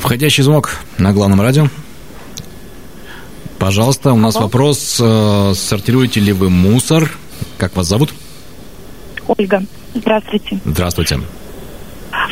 Входящий 0.00 0.42
звонок 0.42 0.78
на 0.96 1.12
главном 1.12 1.42
радио. 1.42 1.68
Пожалуйста, 3.64 4.12
у 4.12 4.18
нас 4.18 4.34
вопрос. 4.34 5.00
Э, 5.00 5.54
сортируете 5.54 6.20
ли 6.20 6.34
вы 6.34 6.50
мусор? 6.50 7.10
Как 7.56 7.74
вас 7.74 7.86
зовут? 7.86 8.12
Ольга. 9.26 9.62
Здравствуйте. 9.94 10.60
Здравствуйте. 10.66 11.20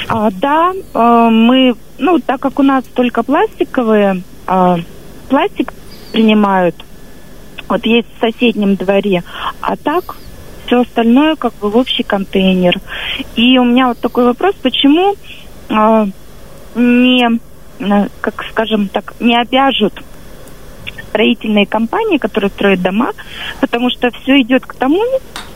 А, 0.08 0.30
да, 0.30 0.72
э, 0.74 1.28
мы, 1.30 1.74
ну, 1.96 2.18
так 2.18 2.38
как 2.38 2.58
у 2.58 2.62
нас 2.62 2.84
только 2.84 3.22
пластиковые, 3.22 4.22
а, 4.46 4.78
пластик 5.30 5.72
принимают, 6.12 6.74
вот 7.66 7.86
есть 7.86 8.08
в 8.14 8.20
соседнем 8.20 8.76
дворе, 8.76 9.24
а 9.62 9.76
так 9.76 10.16
все 10.66 10.82
остальное 10.82 11.36
как 11.36 11.54
бы 11.54 11.70
в 11.70 11.78
общий 11.78 12.02
контейнер. 12.02 12.78
И 13.36 13.56
у 13.56 13.64
меня 13.64 13.88
вот 13.88 13.98
такой 14.00 14.26
вопрос, 14.26 14.54
почему 14.60 15.14
э, 15.70 16.06
не, 16.74 17.40
как 18.20 18.44
скажем 18.50 18.88
так, 18.88 19.14
не 19.18 19.34
обяжут 19.34 19.94
строительные 21.12 21.66
компании, 21.66 22.16
которые 22.16 22.50
строят 22.50 22.80
дома, 22.80 23.12
потому 23.60 23.90
что 23.90 24.10
все 24.10 24.40
идет 24.40 24.64
к 24.64 24.74
тому, 24.74 25.02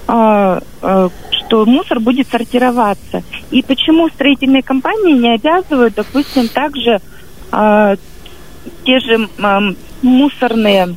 э, 0.06 0.60
э, 0.82 1.08
что 1.30 1.64
мусор 1.64 2.00
будет 2.00 2.28
сортироваться. 2.28 3.22
И 3.50 3.62
почему 3.62 4.08
строительные 4.10 4.62
компании 4.62 5.14
не 5.14 5.34
обязывают, 5.34 5.94
допустим, 5.94 6.48
также 6.48 7.00
э, 7.52 7.96
те 8.84 8.98
же 9.00 9.28
мусорные 10.02 10.96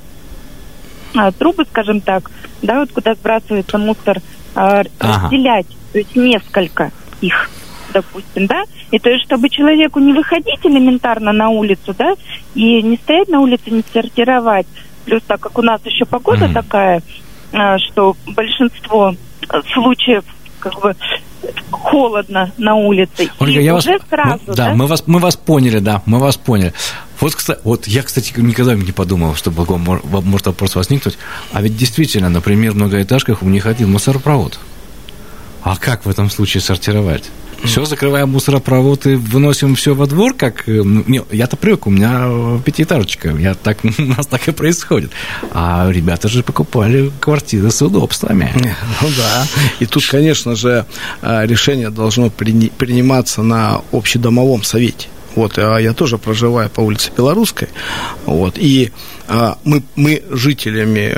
трубы, 1.38 1.66
скажем 1.70 2.02
так, 2.02 2.30
да, 2.62 2.82
вот 2.82 2.92
куда 2.92 3.16
сбрасывается 3.16 3.78
мусор, 3.78 4.20
ага. 4.54 4.84
разделять, 5.00 5.68
то 5.92 6.00
есть 6.00 6.16
несколько 6.16 6.92
их 7.22 7.50
допустим, 8.02 8.48
да, 8.48 8.64
и 8.92 9.00
то 9.00 9.10
есть, 9.10 9.26
чтобы 9.26 9.50
человеку 9.50 10.00
не 10.00 10.14
выходить 10.14 10.60
элементарно 10.64 11.32
на 11.34 11.50
улицу, 11.50 11.96
да, 11.98 12.14
и 12.56 12.82
не 12.82 12.98
стоять 12.98 13.30
на 13.30 13.40
улице, 13.42 13.72
не 13.72 13.84
сортировать, 13.94 14.68
плюс 15.06 15.22
так 15.28 15.40
как 15.40 15.58
у 15.58 15.62
нас 15.62 15.82
еще 15.86 16.06
погода 16.06 16.46
mm. 16.46 16.54
такая, 16.54 17.02
что 17.78 18.16
большинство 18.28 19.16
случаев 19.74 20.24
как 20.60 20.80
бы 20.82 20.96
холодно 21.72 22.52
на 22.58 22.76
улице. 22.76 23.30
Ольга, 23.40 23.60
и 23.60 23.64
я 23.64 23.76
уже 23.76 23.94
вас... 23.94 24.02
сразу, 24.10 24.44
мы, 24.48 24.56
да, 24.56 24.68
да, 24.68 24.74
мы 24.74 24.88
вас, 24.88 25.04
мы 25.08 25.20
вас 25.20 25.36
поняли, 25.38 25.80
да, 25.80 26.02
мы 26.06 26.20
вас 26.20 26.38
поняли. 26.38 26.74
Вот, 27.20 27.36
кстати, 27.36 27.60
вот 27.64 27.88
я, 27.88 28.04
кстати, 28.04 28.34
никогда 28.38 28.76
не 28.76 28.92
подумал, 28.92 29.36
что 29.36 29.52
может 29.52 30.46
вопрос 30.46 30.76
возникнуть. 30.76 31.18
А 31.54 31.62
ведь 31.62 31.78
действительно, 31.78 32.30
например, 32.30 32.74
в 32.74 32.76
многоэтажках 32.76 33.42
у 33.42 33.50
них 33.50 33.66
один 33.66 33.92
мусоропровод. 33.92 34.60
А 35.64 35.76
как 35.76 36.06
в 36.06 36.10
этом 36.10 36.30
случае 36.30 36.62
сортировать? 36.62 37.30
Все, 37.64 37.86
закрываем 37.86 38.30
мусоропровод 38.30 39.06
и 39.06 39.16
выносим 39.16 39.76
все 39.76 39.94
во 39.94 40.08
двор, 40.08 40.34
как... 40.34 40.68
Э, 40.68 40.82
не, 40.84 41.22
я-то 41.32 41.58
привык, 41.58 41.88
у 41.88 41.90
меня 41.90 42.60
пятиэтажечка, 42.64 43.30
я 43.30 43.54
так, 43.54 43.80
у 43.98 44.02
нас 44.02 44.28
так 44.28 44.48
и 44.48 44.52
происходит. 44.52 45.12
А 45.52 45.90
ребята 45.92 46.28
же 46.30 46.42
покупали 46.44 47.12
квартиры 47.20 47.72
с 47.72 47.82
удобствами. 47.82 48.52
Ну 49.02 49.08
да. 49.18 49.48
И 49.80 49.86
тут, 49.86 50.06
конечно 50.06 50.56
же, 50.56 50.86
э, 51.22 51.46
решение 51.46 51.90
должно 51.90 52.30
приниматься 52.30 53.44
на 53.44 53.82
общедомовом 53.92 54.64
совете. 54.64 55.08
Вот, 55.36 55.58
а 55.58 55.78
я 55.78 55.94
тоже 55.94 56.18
проживаю 56.18 56.70
по 56.70 56.82
улице 56.82 57.12
Белорусской. 57.16 57.70
Вот, 58.26 58.58
и 58.58 58.92
а, 59.28 59.58
мы, 59.64 59.84
мы 59.96 60.24
жителями 60.32 61.16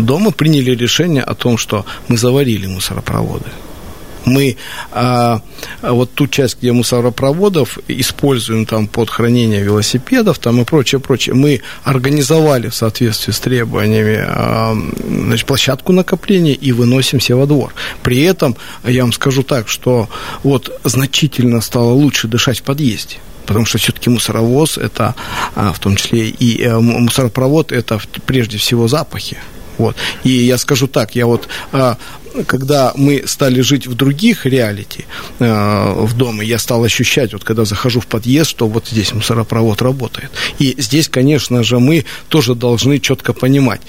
дома 0.00 0.30
приняли 0.30 0.72
решение 0.72 1.22
о 1.22 1.34
том, 1.34 1.56
что 1.56 1.84
мы 2.08 2.16
заварили 2.16 2.66
мусоропроводы 2.66 3.46
мы 4.24 4.56
а, 4.92 5.40
вот 5.82 6.12
ту 6.12 6.26
часть, 6.26 6.58
где 6.58 6.72
мусоропроводов 6.72 7.78
используем 7.88 8.66
там 8.66 8.86
под 8.86 9.10
хранение 9.10 9.62
велосипедов 9.62 10.38
там 10.38 10.60
и 10.60 10.64
прочее, 10.64 11.00
прочее, 11.00 11.34
мы 11.34 11.60
организовали 11.84 12.68
в 12.68 12.74
соответствии 12.74 13.32
с 13.32 13.40
требованиями 13.40 14.24
а, 14.26 14.76
значит, 15.06 15.46
площадку 15.46 15.92
накопления 15.92 16.54
и 16.54 16.72
выносим 16.72 17.18
все 17.18 17.34
во 17.34 17.46
двор. 17.46 17.72
При 18.02 18.22
этом 18.22 18.56
я 18.84 19.02
вам 19.02 19.12
скажу 19.12 19.42
так, 19.42 19.68
что 19.68 20.08
вот 20.42 20.80
значительно 20.84 21.60
стало 21.60 21.92
лучше 21.92 22.28
дышать 22.28 22.60
в 22.60 22.62
подъезде 22.62 23.18
потому 23.46 23.66
что 23.66 23.78
все-таки 23.78 24.08
мусоровоз 24.08 24.78
это, 24.78 25.16
а, 25.56 25.72
в 25.72 25.80
том 25.80 25.96
числе 25.96 26.28
и 26.28 26.62
э, 26.62 26.78
мусоропровод, 26.78 27.72
это 27.72 28.00
прежде 28.24 28.58
всего 28.58 28.86
запахи. 28.86 29.38
Вот. 29.80 29.96
И 30.24 30.30
я 30.30 30.58
скажу 30.58 30.86
так, 30.86 31.16
я 31.16 31.26
вот 31.26 31.48
а, 31.72 31.96
когда 32.46 32.92
мы 32.96 33.24
стали 33.26 33.60
жить 33.60 33.86
в 33.86 33.94
других 33.94 34.46
реалити 34.46 35.04
э, 35.38 35.92
в 35.96 36.16
доме, 36.16 36.46
я 36.46 36.58
стал 36.58 36.84
ощущать, 36.84 37.32
вот 37.32 37.44
когда 37.44 37.64
захожу 37.64 38.00
в 38.00 38.06
подъезд, 38.06 38.50
что 38.50 38.68
вот 38.68 38.88
здесь 38.88 39.12
мусоропровод 39.12 39.82
работает. 39.82 40.30
И 40.58 40.74
здесь, 40.78 41.08
конечно 41.08 41.62
же, 41.62 41.78
мы 41.78 42.04
тоже 42.28 42.54
должны 42.54 42.98
четко 42.98 43.32
понимать. 43.32 43.80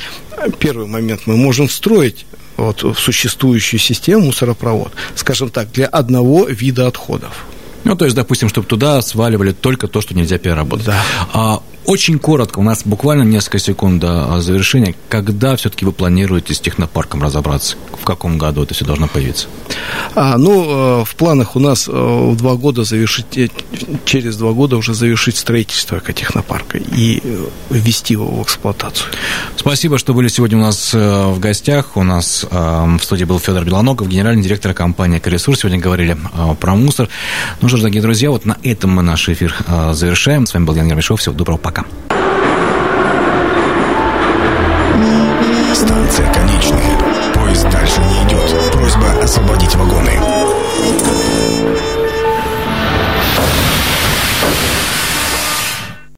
Первый 0.59 0.87
момент, 0.87 1.21
мы 1.25 1.37
можем 1.37 1.69
строить 1.69 2.25
вот, 2.57 2.83
в 2.83 2.95
существующую 2.99 3.79
систему 3.79 4.25
мусоропровод, 4.25 4.93
скажем 5.15 5.49
так, 5.49 5.71
для 5.71 5.87
одного 5.87 6.47
вида 6.47 6.87
отходов. 6.87 7.45
Ну, 7.83 7.95
то 7.95 8.05
есть, 8.05 8.15
допустим, 8.15 8.49
чтобы 8.49 8.67
туда 8.67 9.01
сваливали 9.01 9.53
только 9.53 9.87
то, 9.87 10.01
что 10.01 10.13
нельзя 10.13 10.37
переработать. 10.37 10.85
Да. 10.85 11.03
А, 11.33 11.63
очень 11.85 12.19
коротко, 12.19 12.59
у 12.59 12.63
нас 12.63 12.83
буквально 12.85 13.23
несколько 13.23 13.59
секунд 13.59 13.99
до 13.99 14.39
завершения. 14.41 14.95
Когда 15.09 15.55
все-таки 15.55 15.85
вы 15.85 15.91
планируете 15.91 16.53
с 16.53 16.59
технопарком 16.59 17.23
разобраться? 17.23 17.75
В 17.99 18.03
каком 18.03 18.37
году 18.37 18.63
это 18.63 18.73
все 18.73 18.85
должно 18.85 19.07
появиться? 19.07 19.47
А, 20.15 20.37
ну, 20.37 21.01
э, 21.01 21.05
в 21.05 21.15
планах 21.15 21.55
у 21.55 21.59
нас 21.59 21.87
э, 21.87 21.91
в 21.91 22.35
два 22.35 22.55
года 22.55 22.83
завершить, 22.83 23.37
э, 23.37 23.49
через 24.05 24.37
два 24.37 24.51
года 24.51 24.77
уже 24.77 24.93
завершить 24.93 25.37
строительство 25.37 25.97
экотехнопарка 25.97 26.77
и 26.77 27.21
ввести 27.69 28.13
его 28.13 28.25
в 28.25 28.43
эксплуатацию. 28.43 29.09
Спасибо, 29.55 29.97
что 29.97 30.13
были 30.13 30.27
сегодня 30.27 30.57
у 30.57 30.61
нас 30.61 30.93
в 30.93 31.39
гостях. 31.39 31.95
У 31.95 32.03
нас 32.03 32.45
в 32.49 32.99
студии 33.01 33.25
был 33.25 33.39
Федор 33.39 33.63
Белоногов, 33.63 34.07
генеральный 34.07 34.43
директор 34.43 34.73
компании 34.73 35.19
«Экоресурс». 35.19 35.59
Сегодня 35.59 35.79
говорили 35.79 36.17
про 36.59 36.75
мусор. 36.75 37.09
Ну 37.61 37.67
что 37.67 37.77
ж, 37.77 37.81
дорогие 37.81 38.01
друзья, 38.01 38.31
вот 38.31 38.45
на 38.45 38.57
этом 38.63 38.91
мы 38.91 39.01
наш 39.01 39.29
эфир 39.29 39.55
завершаем. 39.91 40.45
С 40.45 40.53
вами 40.53 40.65
был 40.65 40.75
Ян 40.75 40.87
Ермешов. 40.87 41.19
Всего 41.19 41.35
доброго, 41.35 41.57
пока. 41.71 41.85
Станция 45.73 46.31
конечная. 46.33 47.00